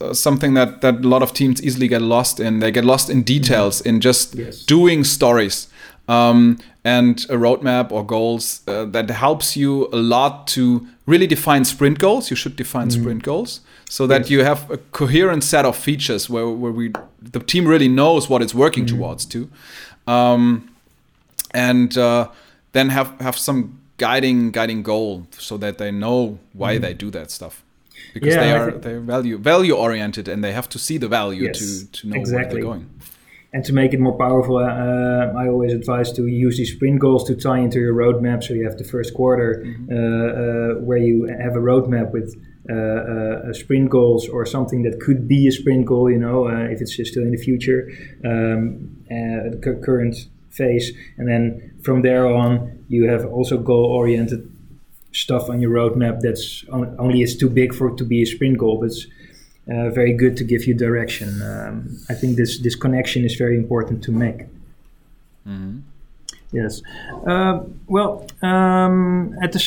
uh, 0.00 0.12
something 0.14 0.54
that 0.54 0.80
that 0.80 0.94
a 1.04 1.08
lot 1.08 1.22
of 1.22 1.30
teams 1.32 1.43
easily 1.44 1.88
get 1.88 2.02
lost 2.02 2.40
in. 2.40 2.60
They 2.60 2.70
get 2.70 2.84
lost 2.84 3.10
in 3.10 3.22
details 3.24 3.80
in 3.80 4.00
just 4.00 4.34
Yes. 4.34 4.64
doing 4.66 5.04
stories. 5.04 5.68
Um, 6.08 6.58
and 6.84 7.24
a 7.30 7.36
roadmap 7.36 7.90
or 7.90 8.04
goals 8.04 8.60
uh, 8.68 8.84
that 8.92 9.08
helps 9.10 9.56
you 9.56 9.88
a 9.92 9.96
lot 9.96 10.46
to 10.48 10.86
really 11.06 11.26
define 11.26 11.64
sprint 11.64 11.98
goals. 11.98 12.30
You 12.30 12.36
should 12.36 12.56
define 12.56 12.90
sprint 12.90 13.22
goals 13.22 13.60
so 13.88 14.06
that 14.06 14.20
Yes. 14.22 14.30
you 14.30 14.44
have 14.44 14.70
a 14.70 14.76
coherent 14.92 15.42
set 15.44 15.64
of 15.64 15.76
features 15.76 16.28
where, 16.28 16.46
where 16.48 16.72
we 16.72 16.92
the 17.32 17.40
team 17.40 17.66
really 17.66 17.88
knows 17.88 18.28
what 18.28 18.42
it's 18.42 18.54
working 18.54 18.84
towards 18.86 19.24
to. 19.26 19.48
Um, 20.06 20.68
and 21.54 21.96
uh, 21.96 22.28
then 22.72 22.90
have 22.90 23.08
have 23.20 23.36
some 23.38 23.78
guiding 23.96 24.50
guiding 24.50 24.82
goal 24.82 25.26
so 25.38 25.56
that 25.56 25.78
they 25.78 25.90
know 25.90 26.38
why 26.52 26.78
they 26.78 26.92
do 26.92 27.10
that 27.12 27.30
stuff 27.30 27.63
because 28.14 28.34
Yeah, 28.34 28.42
they 28.44 28.52
are 28.52 28.70
they're 28.84 29.00
value 29.14 29.36
value 29.38 29.74
oriented 29.86 30.28
and 30.28 30.42
they 30.42 30.52
have 30.52 30.68
to 30.68 30.78
see 30.78 30.98
the 30.98 31.08
value 31.08 31.44
Yes, 31.48 31.58
to 31.58 31.66
to 31.96 32.06
know 32.08 32.14
where 32.14 32.20
exactly. 32.20 32.60
they're 32.60 32.70
going 32.72 32.86
And 33.56 33.64
to 33.66 33.72
make 33.72 33.92
it 33.96 34.00
more 34.00 34.16
powerful, 34.26 34.56
uh, 34.58 35.42
I 35.42 35.44
always 35.52 35.72
advise 35.80 36.08
to 36.18 36.22
use 36.46 36.56
these 36.60 36.72
sprint 36.76 36.98
goals 36.98 37.22
to 37.28 37.34
tie 37.36 37.60
into 37.66 37.78
your 37.78 37.94
roadmap. 38.02 38.42
So 38.42 38.50
you 38.58 38.64
have 38.68 38.76
the 38.82 38.88
first 38.94 39.10
quarter 39.14 39.48
uh, 39.62 39.94
uh, 39.94 40.86
where 40.86 40.98
you 41.08 41.16
have 41.44 41.54
a 41.60 41.62
roadmap 41.70 42.08
with 42.16 42.28
uh, 42.68 42.74
uh, 42.74 43.52
sprint 43.52 43.88
goals 43.90 44.22
or 44.28 44.42
something 44.46 44.82
that 44.86 44.94
could 45.06 45.20
be 45.28 45.40
a 45.46 45.52
sprint 45.52 45.84
goal, 45.86 46.06
you 46.14 46.18
know, 46.26 46.38
uh, 46.48 46.72
if 46.74 46.78
it's 46.82 46.94
still 47.10 47.22
in 47.22 47.30
the 47.38 47.42
future, 47.48 47.80
um, 48.24 48.62
uh, 49.10 49.50
the 49.52 49.58
cu- 49.62 49.80
current 49.86 50.16
phase. 50.50 50.86
And 51.18 51.28
then 51.30 51.42
from 51.86 52.02
there 52.02 52.26
on, 52.26 52.50
you 52.88 53.02
have 53.12 53.24
also 53.36 53.58
goal 53.58 53.84
oriented 54.00 54.40
stuff 55.14 55.48
on 55.48 55.60
your 55.60 55.70
roadmap 55.70 56.20
that's 56.20 56.64
on, 56.70 56.94
only 56.98 57.22
is 57.22 57.36
too 57.36 57.48
big 57.48 57.74
for 57.74 57.88
it 57.88 57.96
to 57.96 58.04
be 58.04 58.22
a 58.22 58.26
sprint 58.26 58.58
goal, 58.58 58.78
but 58.80 58.86
it's 58.86 59.06
uh, 59.72 59.88
very 59.90 60.12
good 60.12 60.36
to 60.36 60.44
give 60.44 60.66
you 60.66 60.74
direction. 60.74 61.40
Um, 61.40 61.98
I 62.10 62.14
think 62.14 62.36
this 62.36 62.58
this 62.58 62.74
connection 62.74 63.24
is 63.24 63.34
very 63.36 63.56
important 63.56 64.04
to 64.04 64.12
make. 64.12 64.42
Yes. 66.52 66.82
Uh, 67.26 67.64
well, 67.88 68.26
um, 68.42 69.34
at 69.42 69.52
the 69.52 69.58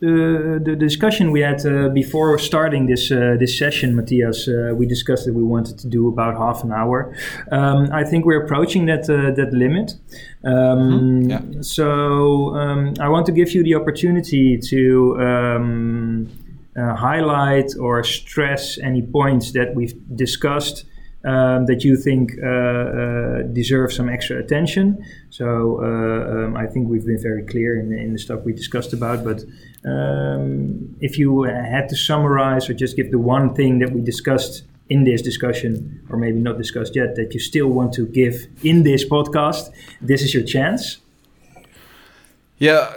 the 0.00 0.76
discussion 0.76 1.30
we 1.30 1.40
had 1.40 1.64
uh, 1.66 1.88
before 1.88 2.38
starting 2.38 2.86
this 2.86 3.10
uh, 3.10 3.36
this 3.38 3.58
session, 3.58 3.94
Matthias, 3.94 4.48
uh, 4.48 4.72
we 4.74 4.86
discussed 4.86 5.24
that 5.26 5.34
we 5.34 5.42
wanted 5.42 5.78
to 5.78 5.88
do 5.88 6.08
about 6.08 6.36
half 6.36 6.64
an 6.64 6.72
hour. 6.72 7.14
Um, 7.50 7.88
I 7.92 8.04
think 8.04 8.24
we're 8.24 8.42
approaching 8.44 8.86
that 8.86 9.08
uh, 9.10 9.30
that 9.34 9.52
limit. 9.52 9.94
Um, 10.44 10.82
Mhm, 10.82 11.30
yeah. 11.30 11.62
So 11.62 12.54
um, 12.56 12.94
I 13.00 13.08
want 13.08 13.26
to 13.26 13.32
give 13.32 13.52
you 13.52 13.62
the 13.62 13.74
opportunity 13.74 14.58
to 14.58 15.16
um, 15.20 16.28
uh, 16.76 16.94
highlight 16.94 17.76
or 17.78 18.02
stress 18.04 18.78
any 18.78 19.02
points 19.02 19.52
that 19.52 19.74
we've 19.74 19.94
discussed 20.16 20.84
um, 21.24 21.66
that 21.66 21.84
you 21.84 21.96
think 21.96 22.32
uh, 22.42 22.46
uh, 22.46 23.42
deserve 23.52 23.92
some 23.92 24.08
extra 24.08 24.38
attention. 24.38 25.04
So 25.30 25.80
uh, 25.80 26.46
um, 26.46 26.56
I 26.56 26.66
think 26.66 26.88
we've 26.88 27.06
been 27.06 27.22
very 27.22 27.44
clear 27.44 27.78
in, 27.78 27.92
in 27.92 28.12
the 28.12 28.18
stuff 28.18 28.40
we 28.44 28.52
discussed 28.52 28.92
about. 28.92 29.24
But 29.24 29.44
um, 29.84 30.96
if 31.00 31.18
you 31.18 31.44
had 31.44 31.88
to 31.90 31.96
summarize 31.96 32.68
or 32.68 32.74
just 32.74 32.96
give 32.96 33.10
the 33.10 33.18
one 33.18 33.54
thing 33.54 33.78
that 33.78 33.92
we 33.92 34.00
discussed 34.00 34.64
in 34.88 35.04
this 35.04 35.22
discussion, 35.22 36.04
or 36.10 36.16
maybe 36.18 36.38
not 36.38 36.58
discussed 36.58 36.94
yet, 36.94 37.14
that 37.14 37.32
you 37.32 37.40
still 37.40 37.68
want 37.68 37.92
to 37.94 38.06
give 38.06 38.46
in 38.62 38.82
this 38.82 39.08
podcast, 39.08 39.70
this 40.00 40.22
is 40.22 40.34
your 40.34 40.42
chance. 40.42 40.98
Yeah, 42.58 42.94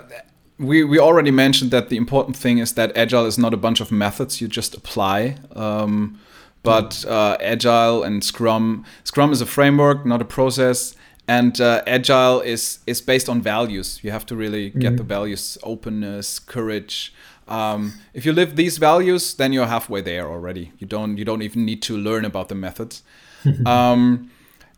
we, 0.57 0.83
we 0.83 0.99
already 0.99 1.31
mentioned 1.31 1.71
that 1.71 1.89
the 1.89 1.97
important 1.97 2.35
thing 2.35 2.57
is 2.57 2.73
that 2.73 2.95
agile 2.97 3.25
is 3.25 3.37
not 3.37 3.53
a 3.53 3.57
bunch 3.57 3.81
of 3.81 3.91
methods 3.91 4.41
you 4.41 4.47
just 4.47 4.75
apply. 4.75 5.37
Um, 5.55 6.19
but 6.65 7.05
uh, 7.07 7.37
agile 7.39 8.03
and 8.03 8.23
Scrum, 8.23 8.83
Scrum 9.03 9.31
is 9.31 9.41
a 9.41 9.45
framework, 9.45 10.05
not 10.05 10.21
a 10.21 10.25
process. 10.25 10.95
And 11.27 11.59
uh, 11.59 11.81
agile 11.87 12.41
is 12.41 12.79
is 12.85 13.01
based 13.01 13.29
on 13.29 13.41
values. 13.41 13.99
You 14.03 14.11
have 14.11 14.25
to 14.25 14.35
really 14.35 14.69
get 14.69 14.93
Mhm. 14.93 14.97
the 14.97 15.03
values: 15.03 15.57
openness, 15.63 16.39
courage. 16.39 17.11
Um, 17.47 17.93
if 18.13 18.25
you 18.25 18.33
live 18.35 18.55
these 18.55 18.79
values, 18.79 19.33
then 19.35 19.53
you're 19.53 19.67
halfway 19.67 20.01
there 20.03 20.27
already. 20.27 20.71
You 20.79 20.87
don't 20.87 21.17
you 21.17 21.25
don't 21.25 21.41
even 21.41 21.65
need 21.65 21.81
to 21.81 21.97
learn 21.97 22.25
about 22.25 22.47
the 22.47 22.55
methods. 22.55 23.03
um, 23.65 24.29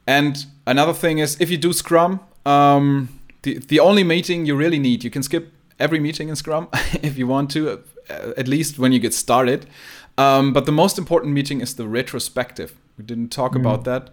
and 0.06 0.46
another 0.66 0.94
thing 0.94 1.20
is 1.20 1.38
if 1.40 1.50
you 1.50 1.58
do 1.58 1.74
Scrum, 1.74 2.20
um, 2.46 3.10
the 3.42 3.60
the 3.68 3.80
only 3.80 4.04
meeting 4.04 4.48
you 4.48 4.58
really 4.60 4.80
need, 4.80 5.04
you 5.04 5.10
can 5.12 5.24
skip 5.24 5.52
every 5.80 6.00
meeting 6.00 6.30
in 6.30 6.36
Scrum 6.36 6.68
if 7.04 7.18
you 7.18 7.28
want 7.28 7.52
to, 7.52 7.70
uh, 8.10 8.34
at 8.38 8.48
least 8.48 8.80
when 8.80 8.92
you 8.94 9.00
get 9.02 9.14
started. 9.14 9.66
Um, 10.18 10.54
but 10.54 10.66
the 10.66 10.72
most 10.72 10.98
important 10.98 11.34
meeting 11.34 11.62
is 11.62 11.76
the 11.76 11.88
retrospective. 11.88 12.74
We 12.98 13.04
didn't 13.04 13.30
talk 13.30 13.54
Mhm. 13.54 13.60
about 13.62 13.84
that, 13.84 14.10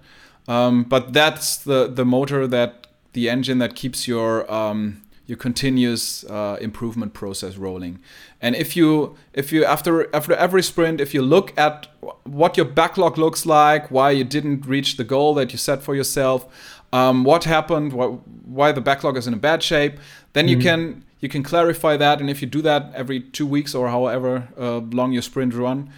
um, 0.46 0.84
but 0.84 1.12
that's 1.12 1.56
the 1.56 1.86
the 1.88 2.04
motor 2.04 2.46
that 2.46 2.86
the 3.14 3.28
engine 3.30 3.58
that 3.58 3.74
keeps 3.74 4.06
your 4.08 4.44
um, 4.52 5.00
your 5.26 5.38
continuous 5.38 6.24
uh, 6.24 6.56
improvement 6.60 7.12
process 7.14 7.56
rolling. 7.56 7.98
And 8.42 8.54
if 8.54 8.76
you 8.76 9.16
if 9.32 9.52
you 9.52 9.64
after 9.64 10.14
after 10.14 10.34
every 10.34 10.62
sprint, 10.62 11.00
if 11.00 11.14
you 11.14 11.22
look 11.22 11.52
at 11.58 11.86
what 12.24 12.56
your 12.56 12.66
backlog 12.66 13.16
looks 13.18 13.46
like, 13.46 13.90
why 13.90 14.10
you 14.10 14.24
didn't 14.24 14.66
reach 14.66 14.96
the 14.96 15.04
goal 15.04 15.34
that 15.34 15.52
you 15.52 15.58
set 15.58 15.82
for 15.82 15.94
yourself, 15.94 16.46
um, 16.92 17.24
what 17.24 17.44
happened, 17.44 17.92
why, 17.92 18.06
why 18.44 18.72
the 18.72 18.80
backlog 18.80 19.16
is 19.16 19.26
in 19.26 19.34
a 19.34 19.38
bad 19.38 19.62
shape, 19.62 19.94
then 20.34 20.48
you 20.48 20.56
Mhm. 20.58 20.62
can 20.62 21.04
you 21.20 21.28
can 21.30 21.42
clarify 21.42 21.96
that. 21.96 22.20
And 22.20 22.28
if 22.28 22.42
you 22.42 22.48
do 22.48 22.60
that 22.62 22.92
every 22.94 23.20
two 23.20 23.46
weeks 23.46 23.74
or 23.74 23.88
however 23.88 24.48
uh, 24.58 24.80
long 24.92 25.12
your 25.12 25.22
sprint 25.22 25.54
run, 25.54 25.88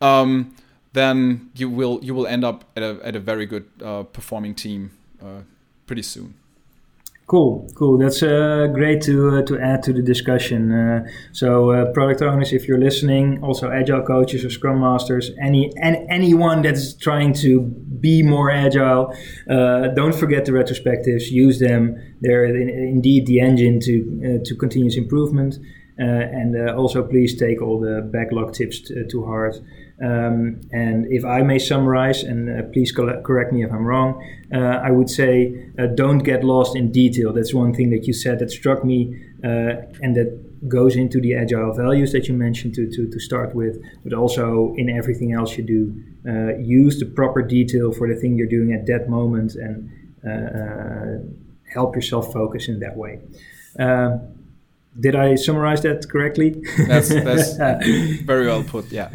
um, 0.00 0.54
then 0.92 1.48
you 1.56 1.70
will 1.70 1.98
you 2.02 2.14
will 2.14 2.26
end 2.26 2.44
up 2.44 2.64
at 2.76 2.82
a 2.82 2.98
at 3.02 3.16
a 3.16 3.20
very 3.20 3.46
good 3.46 3.64
uh, 3.82 4.02
performing 4.02 4.54
team 4.54 4.90
uh, 5.22 5.40
pretty 5.86 6.02
soon. 6.02 6.34
Cool, 7.26 7.70
cool. 7.74 7.96
That's 7.96 8.22
uh, 8.22 8.66
great 8.74 9.00
to 9.02 9.38
uh, 9.38 9.42
to 9.46 9.58
add 9.58 9.82
to 9.84 9.94
the 9.94 10.02
discussion. 10.02 10.70
Uh, 10.70 11.08
so, 11.32 11.70
uh, 11.70 11.90
product 11.92 12.20
owners, 12.20 12.52
if 12.52 12.68
you're 12.68 12.78
listening, 12.78 13.42
also 13.42 13.70
agile 13.70 14.02
coaches 14.02 14.44
or 14.44 14.50
scrum 14.50 14.80
masters, 14.80 15.30
any 15.40 15.72
and 15.80 15.96
anyone 16.10 16.60
that's 16.60 16.92
trying 16.92 17.32
to 17.34 17.62
be 17.62 18.22
more 18.22 18.50
agile, 18.50 19.16
uh, 19.48 19.88
don't 19.94 20.14
forget 20.14 20.44
the 20.44 20.52
retrospectives. 20.52 21.30
Use 21.30 21.58
them. 21.58 21.96
They're 22.20 22.44
in, 22.44 22.68
indeed 22.68 23.26
the 23.26 23.40
engine 23.40 23.80
to 23.80 23.94
uh, 24.40 24.44
to 24.44 24.54
continuous 24.54 24.96
improvement. 24.96 25.58
And 25.96 26.70
also, 26.70 27.04
please 27.04 27.38
take 27.38 27.62
all 27.62 27.78
the 27.78 28.02
backlog 28.12 28.52
tips 28.52 28.80
t- 28.80 29.06
to 29.08 29.24
heart. 29.24 29.54
Um, 30.02 30.60
and 30.72 31.06
if 31.10 31.24
I 31.24 31.42
may 31.42 31.58
summarize, 31.58 32.22
and 32.22 32.50
uh, 32.50 32.62
please 32.72 32.90
correct 32.92 33.52
me 33.52 33.64
if 33.64 33.72
I'm 33.72 33.86
wrong, 33.86 34.22
uh, 34.52 34.58
I 34.58 34.90
would 34.90 35.08
say 35.08 35.70
uh, 35.78 35.86
don't 35.86 36.18
get 36.18 36.42
lost 36.42 36.74
in 36.76 36.90
detail. 36.90 37.32
That's 37.32 37.54
one 37.54 37.72
thing 37.72 37.90
that 37.90 38.06
you 38.06 38.12
said 38.12 38.38
that 38.40 38.50
struck 38.50 38.84
me, 38.84 39.20
and 39.42 40.16
that 40.16 40.68
goes 40.68 40.96
into 40.96 41.20
the 41.20 41.34
agile 41.34 41.72
values 41.72 42.12
that 42.12 42.28
you 42.28 42.34
mentioned 42.34 42.74
to, 42.74 42.90
to, 42.90 43.08
to 43.10 43.20
start 43.20 43.54
with, 43.54 43.82
but 44.02 44.12
also 44.12 44.74
in 44.76 44.88
everything 44.88 45.32
else 45.32 45.56
you 45.56 45.64
do. 45.64 46.02
Uh, 46.26 46.56
use 46.56 46.98
the 46.98 47.06
proper 47.06 47.42
detail 47.42 47.92
for 47.92 48.08
the 48.08 48.18
thing 48.18 48.36
you're 48.36 48.46
doing 48.46 48.72
at 48.72 48.86
that 48.86 49.08
moment 49.08 49.54
and 49.54 49.90
uh, 50.26 50.30
uh, 50.30 51.18
help 51.72 51.94
yourself 51.94 52.32
focus 52.32 52.68
in 52.68 52.80
that 52.80 52.96
way. 52.96 53.20
Did 54.98 55.16
I 55.16 55.34
summarize 55.34 55.82
that 55.82 56.08
correctly? 56.08 56.62
That's 56.86 57.08
that's 57.08 57.56
very 58.24 58.46
well 58.46 58.62
put. 58.62 58.92
Yeah. 58.92 59.10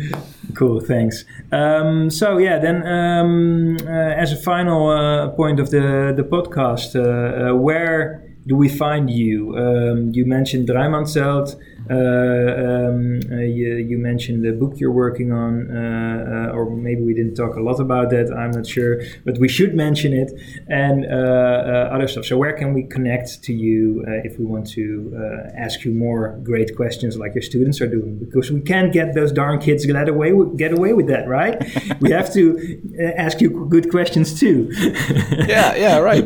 Cool, 0.55 0.81
thanks. 0.81 1.25
Um, 1.51 2.09
so 2.09 2.37
yeah, 2.37 2.59
then 2.59 2.85
um, 2.85 3.77
uh, 3.87 3.91
as 4.23 4.31
a 4.33 4.35
final 4.35 4.89
uh, 4.89 5.29
point 5.29 5.59
of 5.59 5.69
the 5.71 6.13
the 6.15 6.23
podcast, 6.23 6.95
uh, 6.95 7.51
uh, 7.51 7.55
where 7.55 8.23
do 8.47 8.55
we 8.55 8.67
find 8.67 9.09
you? 9.09 9.55
Um, 9.55 10.11
you 10.13 10.25
mentioned 10.25 10.67
Dreimannzelt. 10.67 11.55
Uh, 11.89 11.95
um, 11.95 13.19
uh, 13.31 13.35
you, 13.37 13.75
you 13.77 13.97
mentioned 13.97 14.43
the 14.45 14.51
book 14.51 14.73
you're 14.79 14.91
working 14.91 15.31
on, 15.31 15.69
uh, 15.75 16.51
uh, 16.51 16.55
or 16.55 16.69
maybe 16.69 17.01
we 17.01 17.13
didn't 17.13 17.35
talk 17.35 17.55
a 17.55 17.61
lot 17.61 17.79
about 17.79 18.09
that. 18.11 18.31
I'm 18.31 18.51
not 18.51 18.67
sure, 18.67 19.01
but 19.25 19.37
we 19.37 19.47
should 19.47 19.75
mention 19.75 20.13
it 20.13 20.31
and 20.67 21.05
uh, 21.05 21.09
uh, 21.09 21.89
other 21.93 22.07
stuff. 22.07 22.25
So 22.25 22.37
where 22.37 22.53
can 22.53 22.73
we 22.73 22.83
connect 22.83 23.43
to 23.43 23.53
you 23.53 24.03
uh, 24.07 24.21
if 24.23 24.37
we 24.39 24.45
want 24.45 24.67
to 24.71 25.13
uh, 25.15 25.49
ask 25.57 25.83
you 25.83 25.91
more 25.91 26.39
great 26.43 26.75
questions 26.75 27.17
like 27.17 27.33
your 27.35 27.41
students 27.41 27.81
are 27.81 27.87
doing? 27.87 28.17
Because 28.19 28.51
we 28.51 28.61
can't 28.61 28.93
get 28.93 29.13
those 29.13 29.31
darn 29.31 29.59
kids 29.59 29.85
get 29.85 30.07
away 30.07 30.33
with, 30.33 30.57
get 30.57 30.71
away 30.71 30.93
with 30.93 31.07
that, 31.07 31.27
right? 31.27 31.57
we 32.01 32.11
have 32.11 32.31
to 32.33 32.79
uh, 32.99 33.11
ask 33.17 33.41
you 33.41 33.65
good 33.69 33.89
questions 33.89 34.39
too. 34.39 34.69
yeah, 35.47 35.75
yeah, 35.75 35.97
right. 35.97 36.25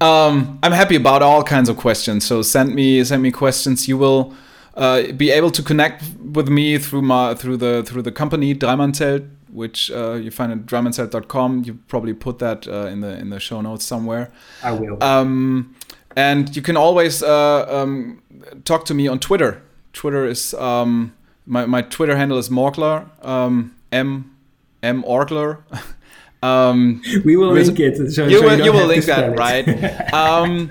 Um, 0.00 0.58
I'm 0.62 0.72
happy 0.72 0.96
about 0.96 1.22
all 1.22 1.42
kinds 1.42 1.68
of 1.68 1.76
questions. 1.76 2.24
So 2.24 2.42
send 2.42 2.74
me 2.74 3.04
send 3.04 3.22
me 3.22 3.30
questions. 3.30 3.88
You 3.88 3.98
will 3.98 4.34
uh, 4.80 5.12
be 5.12 5.30
able 5.30 5.50
to 5.50 5.62
connect 5.62 6.02
with 6.32 6.48
me 6.48 6.78
through 6.78 7.02
my 7.02 7.34
through 7.34 7.58
the 7.58 7.84
through 7.84 8.02
the 8.02 8.10
company 8.10 8.54
Dreimannzelt, 8.54 9.28
which 9.52 9.90
uh, 9.90 10.14
you 10.14 10.30
find 10.30 10.50
at 10.50 10.64
dreimannzelt.com. 10.64 11.64
You 11.64 11.74
probably 11.86 12.14
put 12.14 12.38
that 12.38 12.66
uh, 12.66 12.86
in 12.86 13.00
the 13.00 13.18
in 13.18 13.28
the 13.28 13.38
show 13.38 13.60
notes 13.60 13.84
somewhere. 13.84 14.32
I 14.62 14.72
will. 14.72 15.02
Um, 15.04 15.76
and 16.16 16.56
you 16.56 16.62
can 16.62 16.76
always 16.76 17.22
uh, 17.22 17.66
um, 17.68 18.22
talk 18.64 18.86
to 18.86 18.94
me 18.94 19.06
on 19.06 19.18
Twitter. 19.18 19.62
Twitter 19.92 20.24
is 20.24 20.54
um, 20.54 21.14
my 21.44 21.66
my 21.66 21.82
Twitter 21.82 22.16
handle 22.16 22.38
is 22.38 22.48
Morgler 22.48 23.06
um, 23.24 23.76
M 23.92 24.34
M 24.82 25.02
Orgler. 25.02 25.58
um, 26.42 27.02
we 27.26 27.36
will 27.36 27.52
link 27.52 27.78
it. 27.78 28.12
So, 28.12 28.26
you 28.26 28.42
will 28.42 28.58
you 28.58 28.72
will 28.72 28.86
link 28.86 29.04
that 29.04 29.38
right 29.38 29.68
um, 30.14 30.70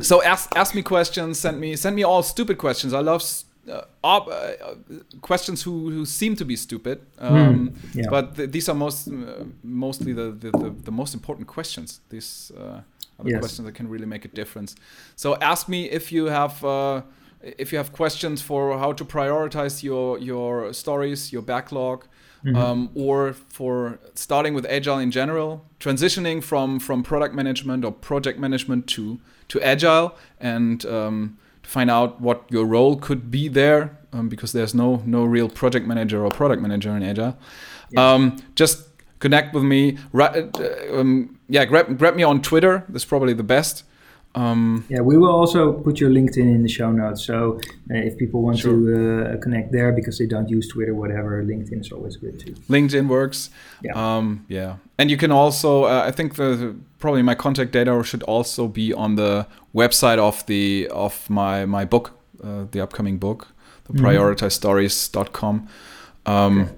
so 0.00 0.22
ask 0.22 0.50
ask 0.56 0.74
me 0.74 0.82
questions 0.82 1.38
send 1.40 1.58
me 1.60 1.76
send 1.76 1.94
me 1.96 2.02
all 2.04 2.22
stupid 2.22 2.56
questions 2.58 2.92
i 2.92 3.00
love 3.00 3.22
uh, 3.68 3.82
ob- 4.04 4.28
uh, 4.28 4.52
questions 5.20 5.62
who, 5.64 5.90
who 5.90 6.04
seem 6.06 6.36
to 6.36 6.44
be 6.44 6.56
stupid 6.56 6.98
um, 7.18 7.32
Hmm, 7.34 7.68
yeah. 7.98 8.10
but 8.10 8.34
th- 8.36 8.50
these 8.50 8.68
are 8.70 8.74
most 8.78 9.08
uh, 9.08 9.44
mostly 9.62 10.12
the, 10.12 10.30
the, 10.42 10.50
the, 10.50 10.70
the 10.84 10.92
most 10.92 11.14
important 11.14 11.46
questions 11.48 12.00
these 12.10 12.52
uh, 12.56 12.80
are 13.18 13.24
the 13.24 13.30
Yes. 13.30 13.40
questions 13.40 13.66
that 13.66 13.74
can 13.74 13.88
really 13.88 14.06
make 14.06 14.24
a 14.24 14.28
difference 14.28 14.76
so 15.16 15.34
ask 15.40 15.68
me 15.68 15.90
if 15.90 16.12
you 16.12 16.26
have 16.26 16.64
uh, 16.64 17.02
if 17.58 17.72
you 17.72 17.78
have 17.78 17.90
questions 17.92 18.42
for 18.42 18.78
how 18.78 18.92
to 18.94 19.04
prioritize 19.04 19.82
your 19.82 20.18
your 20.18 20.72
stories 20.72 21.32
your 21.32 21.42
backlog 21.42 22.04
Mhm. 22.44 22.56
um, 22.56 22.90
or 22.94 23.32
for 23.32 23.98
starting 24.14 24.54
with 24.54 24.66
agile 24.66 24.98
in 24.98 25.10
general, 25.10 25.64
transitioning 25.80 26.42
from 26.42 26.78
from 26.78 27.02
product 27.02 27.34
management 27.34 27.84
or 27.84 27.92
project 27.92 28.38
management 28.38 28.86
to 28.88 29.18
to 29.48 29.60
agile, 29.62 30.14
and 30.40 30.84
um, 30.86 31.38
to 31.62 31.70
find 31.70 31.90
out 31.90 32.20
what 32.20 32.44
your 32.50 32.64
role 32.64 32.96
could 32.96 33.30
be 33.30 33.48
there, 33.48 33.96
um, 34.12 34.28
because 34.28 34.52
there's 34.52 34.74
no 34.74 35.02
no 35.06 35.24
real 35.24 35.48
project 35.48 35.86
manager 35.86 36.24
or 36.24 36.30
product 36.30 36.62
manager 36.62 36.96
in 36.96 37.02
agile. 37.02 37.36
Um, 37.96 38.36
just 38.54 38.88
connect 39.18 39.54
with 39.54 39.64
me. 39.64 39.98
Uh, 40.14 40.42
um, 40.92 41.38
yeah, 41.48 41.64
grab 41.64 41.98
grab 41.98 42.14
me 42.16 42.22
on 42.22 42.42
Twitter. 42.42 42.84
That's 42.88 43.04
probably 43.04 43.34
the 43.34 43.44
best. 43.44 43.84
Um, 44.36 44.84
Yeah, 44.88 45.00
we 45.00 45.16
will 45.16 45.32
also 45.32 45.72
put 45.72 45.98
your 45.98 46.10
LinkedIn 46.10 46.54
in 46.54 46.62
the 46.62 46.68
show 46.68 46.92
notes. 46.92 47.24
So 47.24 47.58
uh, 47.90 48.08
if 48.08 48.16
people 48.18 48.42
want 48.42 48.60
to 48.60 48.70
uh, 48.70 49.36
connect 49.38 49.72
there 49.72 49.92
because 49.92 50.18
they 50.18 50.26
don't 50.26 50.48
use 50.48 50.68
Twitter, 50.68 50.94
whatever, 50.94 51.42
LinkedIn 51.42 51.80
is 51.80 51.90
always 51.90 52.16
good 52.16 52.38
too. 52.38 52.52
LinkedIn 52.68 53.08
works. 53.08 53.50
Yeah. 53.82 53.94
Um, 53.94 54.44
yeah. 54.48 54.76
And 54.98 55.10
you 55.10 55.16
can 55.16 55.32
also, 55.32 55.84
uh, 55.84 56.04
I 56.06 56.10
think 56.10 56.36
the 56.36 56.76
probably 56.98 57.22
my 57.22 57.34
contact 57.34 57.72
data 57.72 58.02
should 58.04 58.22
also 58.24 58.68
be 58.68 58.92
on 58.92 59.16
the 59.16 59.46
website 59.74 60.18
of 60.18 60.44
the 60.46 60.88
of 60.90 61.28
my 61.30 61.64
my 61.64 61.84
book, 61.84 62.12
uh, 62.44 62.64
the 62.70 62.80
upcoming 62.80 63.18
book, 63.18 63.48
the 63.84 63.94
mm-hmm. 63.94 64.06
prioritizestories.com. 64.06 65.68
Um, 66.26 66.60
okay. 66.60 66.72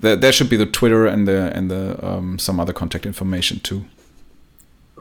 there, 0.00 0.16
there 0.16 0.32
should 0.32 0.48
be 0.48 0.56
the 0.56 0.66
Twitter 0.66 1.06
and 1.06 1.28
the 1.28 1.54
and 1.56 1.70
the 1.70 1.98
um, 2.06 2.38
some 2.38 2.58
other 2.60 2.72
contact 2.72 3.04
information 3.04 3.60
too. 3.60 3.84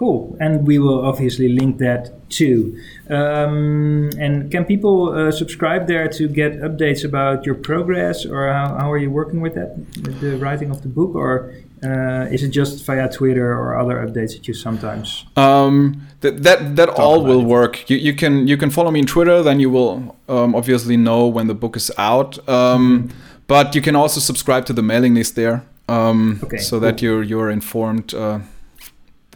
Cool, 0.01 0.35
and 0.39 0.65
we 0.65 0.79
will 0.79 1.05
obviously 1.05 1.47
link 1.47 1.77
that 1.77 2.27
too. 2.27 2.75
Um, 3.07 4.09
and 4.17 4.49
can 4.49 4.65
people 4.65 5.13
uh, 5.13 5.31
subscribe 5.31 5.85
there 5.85 6.07
to 6.07 6.27
get 6.27 6.59
updates 6.59 7.05
about 7.05 7.45
your 7.45 7.53
progress, 7.53 8.25
or 8.25 8.51
how, 8.51 8.69
how 8.79 8.91
are 8.91 8.97
you 8.97 9.11
working 9.11 9.41
with 9.41 9.53
that, 9.53 9.77
with 10.03 10.19
the 10.19 10.37
writing 10.37 10.71
of 10.71 10.81
the 10.81 10.87
book, 10.87 11.13
or 11.13 11.53
uh, 11.83 12.33
is 12.33 12.41
it 12.41 12.49
just 12.49 12.83
via 12.83 13.11
Twitter 13.11 13.53
or 13.53 13.77
other 13.77 13.97
updates 14.03 14.33
that 14.33 14.47
you 14.47 14.55
sometimes? 14.55 15.23
Um, 15.35 16.07
that 16.21 16.41
that, 16.41 16.75
that 16.77 16.89
all 16.89 17.23
will 17.23 17.41
it? 17.41 17.45
work. 17.45 17.87
You, 17.87 17.97
you 17.97 18.15
can 18.15 18.47
you 18.47 18.57
can 18.57 18.71
follow 18.71 18.89
me 18.89 19.01
on 19.01 19.05
Twitter. 19.05 19.43
Then 19.43 19.59
you 19.59 19.69
will 19.69 20.15
um, 20.27 20.55
obviously 20.55 20.97
know 20.97 21.27
when 21.27 21.45
the 21.45 21.53
book 21.53 21.75
is 21.75 21.91
out. 21.99 22.39
Um, 22.49 23.09
mm-hmm. 23.09 23.17
But 23.45 23.75
you 23.75 23.83
can 23.83 23.95
also 23.95 24.19
subscribe 24.19 24.65
to 24.65 24.73
the 24.73 24.81
mailing 24.81 25.13
list 25.13 25.35
there, 25.35 25.61
um, 25.87 26.39
okay, 26.43 26.57
so 26.57 26.71
cool. 26.71 26.79
that 26.79 27.03
you're 27.03 27.21
you're 27.21 27.51
informed. 27.51 28.15
Uh, 28.15 28.39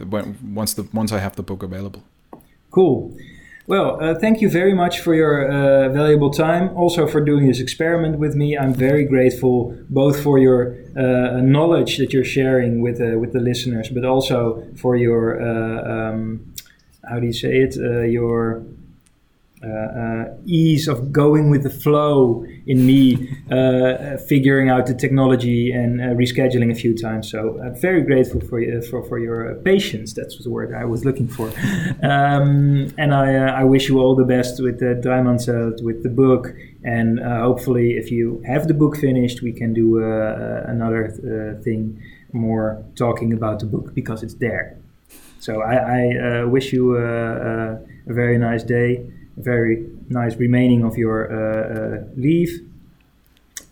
once 0.04 0.74
the 0.74 0.88
once 0.92 1.12
I 1.12 1.18
have 1.18 1.36
the 1.36 1.42
book 1.42 1.62
available. 1.62 2.02
Cool. 2.70 3.16
Well, 3.68 4.00
uh, 4.00 4.14
thank 4.14 4.40
you 4.40 4.48
very 4.48 4.74
much 4.74 5.00
for 5.00 5.12
your 5.12 5.48
uh, 5.48 5.88
valuable 5.88 6.30
time. 6.30 6.68
Also 6.76 7.08
for 7.08 7.20
doing 7.20 7.48
this 7.48 7.58
experiment 7.58 8.18
with 8.18 8.36
me. 8.36 8.56
I'm 8.56 8.72
very 8.72 9.04
grateful 9.04 9.76
both 9.88 10.22
for 10.22 10.38
your 10.38 10.76
uh, 10.96 11.40
knowledge 11.40 11.96
that 11.98 12.12
you're 12.12 12.24
sharing 12.24 12.80
with 12.80 13.00
uh, 13.00 13.18
with 13.18 13.32
the 13.32 13.40
listeners, 13.40 13.88
but 13.88 14.04
also 14.04 14.62
for 14.76 14.94
your 14.94 15.40
uh, 15.42 16.12
um, 16.12 16.54
how 17.08 17.18
do 17.18 17.26
you 17.26 17.32
say 17.32 17.58
it? 17.58 17.76
Uh, 17.76 18.02
your 18.02 18.62
Uh, 19.66 20.00
uh, 20.00 20.24
ease 20.44 20.86
of 20.86 21.10
going 21.10 21.50
with 21.50 21.64
the 21.64 21.70
flow 21.70 22.44
in 22.66 22.86
me 22.86 23.28
uh, 23.50 24.16
figuring 24.28 24.68
out 24.70 24.86
the 24.86 24.94
technology 24.94 25.72
and 25.72 26.00
uh, 26.00 26.04
rescheduling 26.14 26.70
a 26.70 26.74
few 26.74 26.96
times. 26.96 27.28
So 27.28 27.60
I'm 27.60 27.74
very 27.74 28.02
grateful 28.02 28.40
for 28.40 28.60
for, 28.82 29.02
for 29.02 29.18
your 29.18 29.54
patience. 29.64 30.12
That's 30.12 30.38
the 30.38 30.50
word 30.50 30.72
I 30.72 30.84
was 30.84 31.04
looking 31.04 31.26
for. 31.26 31.48
Um, 32.02 32.92
and 32.96 33.12
I, 33.12 33.60
I 33.62 33.64
wish 33.64 33.88
you 33.88 33.98
all 33.98 34.14
the 34.14 34.24
best 34.36 34.62
with 34.62 34.78
the 34.78 34.94
diamond 34.94 35.40
Dreimannzelt, 35.40 35.82
with 35.82 36.02
the 36.04 36.10
book. 36.10 36.54
And 36.84 37.18
hopefully, 37.18 37.96
if 38.02 38.12
you 38.12 38.42
have 38.46 38.68
the 38.68 38.74
book 38.74 38.96
finished, 38.96 39.42
we 39.42 39.52
can 39.52 39.74
do 39.74 39.98
another 40.74 41.08
thing 41.64 42.00
more 42.32 42.84
talking 42.94 43.32
about 43.32 43.58
the 43.60 43.66
book 43.66 43.94
because 43.94 44.22
it's 44.22 44.34
there. 44.34 44.78
So 45.40 45.62
I, 45.62 45.74
I 45.74 46.42
uh, 46.42 46.46
wish 46.46 46.72
you 46.72 46.96
a 46.96 47.78
very 48.06 48.38
nice 48.38 48.62
day 48.62 49.06
very 49.36 49.86
nice 50.08 50.36
remaining 50.36 50.84
of 50.84 50.96
your 50.96 51.30
uh, 51.30 51.98
uh, 51.98 52.04
leave. 52.16 52.66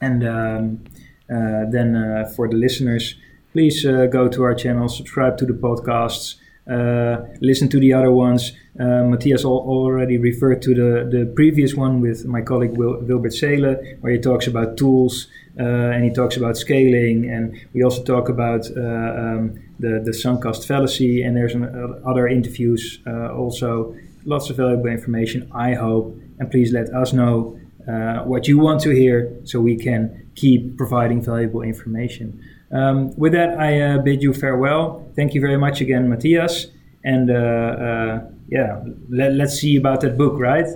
And 0.00 0.26
um, 0.26 0.84
uh, 1.30 1.70
then 1.70 2.26
for 2.36 2.48
the 2.48 2.56
listeners, 2.56 3.14
please 3.52 3.82
go 3.84 4.28
to 4.28 4.42
our 4.42 4.54
channel, 4.54 4.88
subscribe 4.88 5.38
to 5.38 5.46
the 5.46 5.54
podcasts. 5.54 6.36
Uh, 6.66 7.18
listen 7.40 7.68
to 7.68 7.78
the 7.78 7.92
other 7.92 8.10
ones. 8.10 8.52
Uh, 8.80 9.04
Matthias 9.04 9.44
al- 9.44 9.50
already 9.50 10.16
referred 10.16 10.62
to 10.62 10.74
the, 10.74 11.08
the 11.10 11.26
previous 11.36 11.74
one 11.74 12.00
with 12.00 12.24
my 12.24 12.40
colleague 12.40 12.76
Wil- 12.78 13.00
Wilbert 13.02 13.34
Seele, 13.34 13.76
where 14.00 14.12
he 14.12 14.18
talks 14.18 14.46
about 14.46 14.78
tools 14.78 15.28
uh, 15.60 15.62
and 15.62 16.04
he 16.04 16.10
talks 16.10 16.36
about 16.38 16.56
scaling. 16.56 17.30
And 17.30 17.60
we 17.74 17.82
also 17.82 18.02
talk 18.02 18.30
about 18.30 18.66
um, 18.78 19.60
the, 19.78 20.00
the 20.02 20.14
sunk 20.14 20.42
cost 20.42 20.66
fallacy. 20.66 21.22
And 21.22 21.36
there's 21.36 21.54
an, 21.54 22.02
other 22.06 22.26
interviews 22.26 22.98
also 23.06 23.94
lots 24.24 24.50
of 24.50 24.56
valuable 24.56 24.86
information, 24.86 25.50
I 25.52 25.74
hope. 25.74 26.18
And 26.38 26.50
please 26.50 26.72
let 26.72 26.88
us 26.90 27.12
know 27.12 27.58
uh, 27.88 28.24
what 28.24 28.48
you 28.48 28.58
want 28.58 28.80
to 28.82 28.90
hear 28.90 29.36
so 29.44 29.60
we 29.60 29.76
can 29.76 30.28
keep 30.34 30.76
providing 30.76 31.22
valuable 31.22 31.62
information. 31.62 32.42
Um, 32.72 33.16
with 33.16 33.32
that, 33.32 33.58
I 33.58 33.80
uh, 33.80 33.98
bid 33.98 34.22
you 34.22 34.32
farewell. 34.32 35.06
Thank 35.14 35.34
you 35.34 35.40
very 35.40 35.56
much 35.56 35.80
again, 35.80 36.08
Matthias. 36.08 36.66
And 37.04 37.30
uh, 37.30 37.34
uh 37.34 38.30
yeah, 38.48 38.82
let, 39.08 39.40
us 39.40 39.58
see 39.60 39.76
about 39.76 40.00
that 40.02 40.16
book, 40.18 40.38
right? 40.38 40.66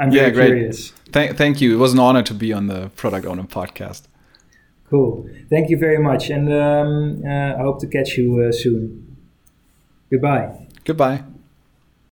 I'm 0.00 0.10
yeah, 0.10 0.30
very 0.30 0.48
curious. 0.48 0.90
Thank, 1.12 1.36
thank 1.36 1.60
you. 1.60 1.74
It 1.74 1.78
was 1.78 1.92
an 1.92 1.98
honor 1.98 2.22
to 2.22 2.34
be 2.34 2.52
on 2.52 2.66
the 2.66 2.90
Product 2.96 3.26
Owner 3.26 3.44
podcast. 3.44 4.02
Cool. 4.90 5.28
Thank 5.48 5.70
you 5.70 5.78
very 5.78 5.98
much. 5.98 6.30
And 6.30 6.52
um, 6.52 7.22
uh, 7.24 7.54
I 7.54 7.62
hope 7.62 7.80
to 7.80 7.86
catch 7.86 8.16
you 8.18 8.40
uh, 8.40 8.52
soon. 8.52 9.16
Goodbye. 10.10 10.68
Goodbye. 10.84 11.24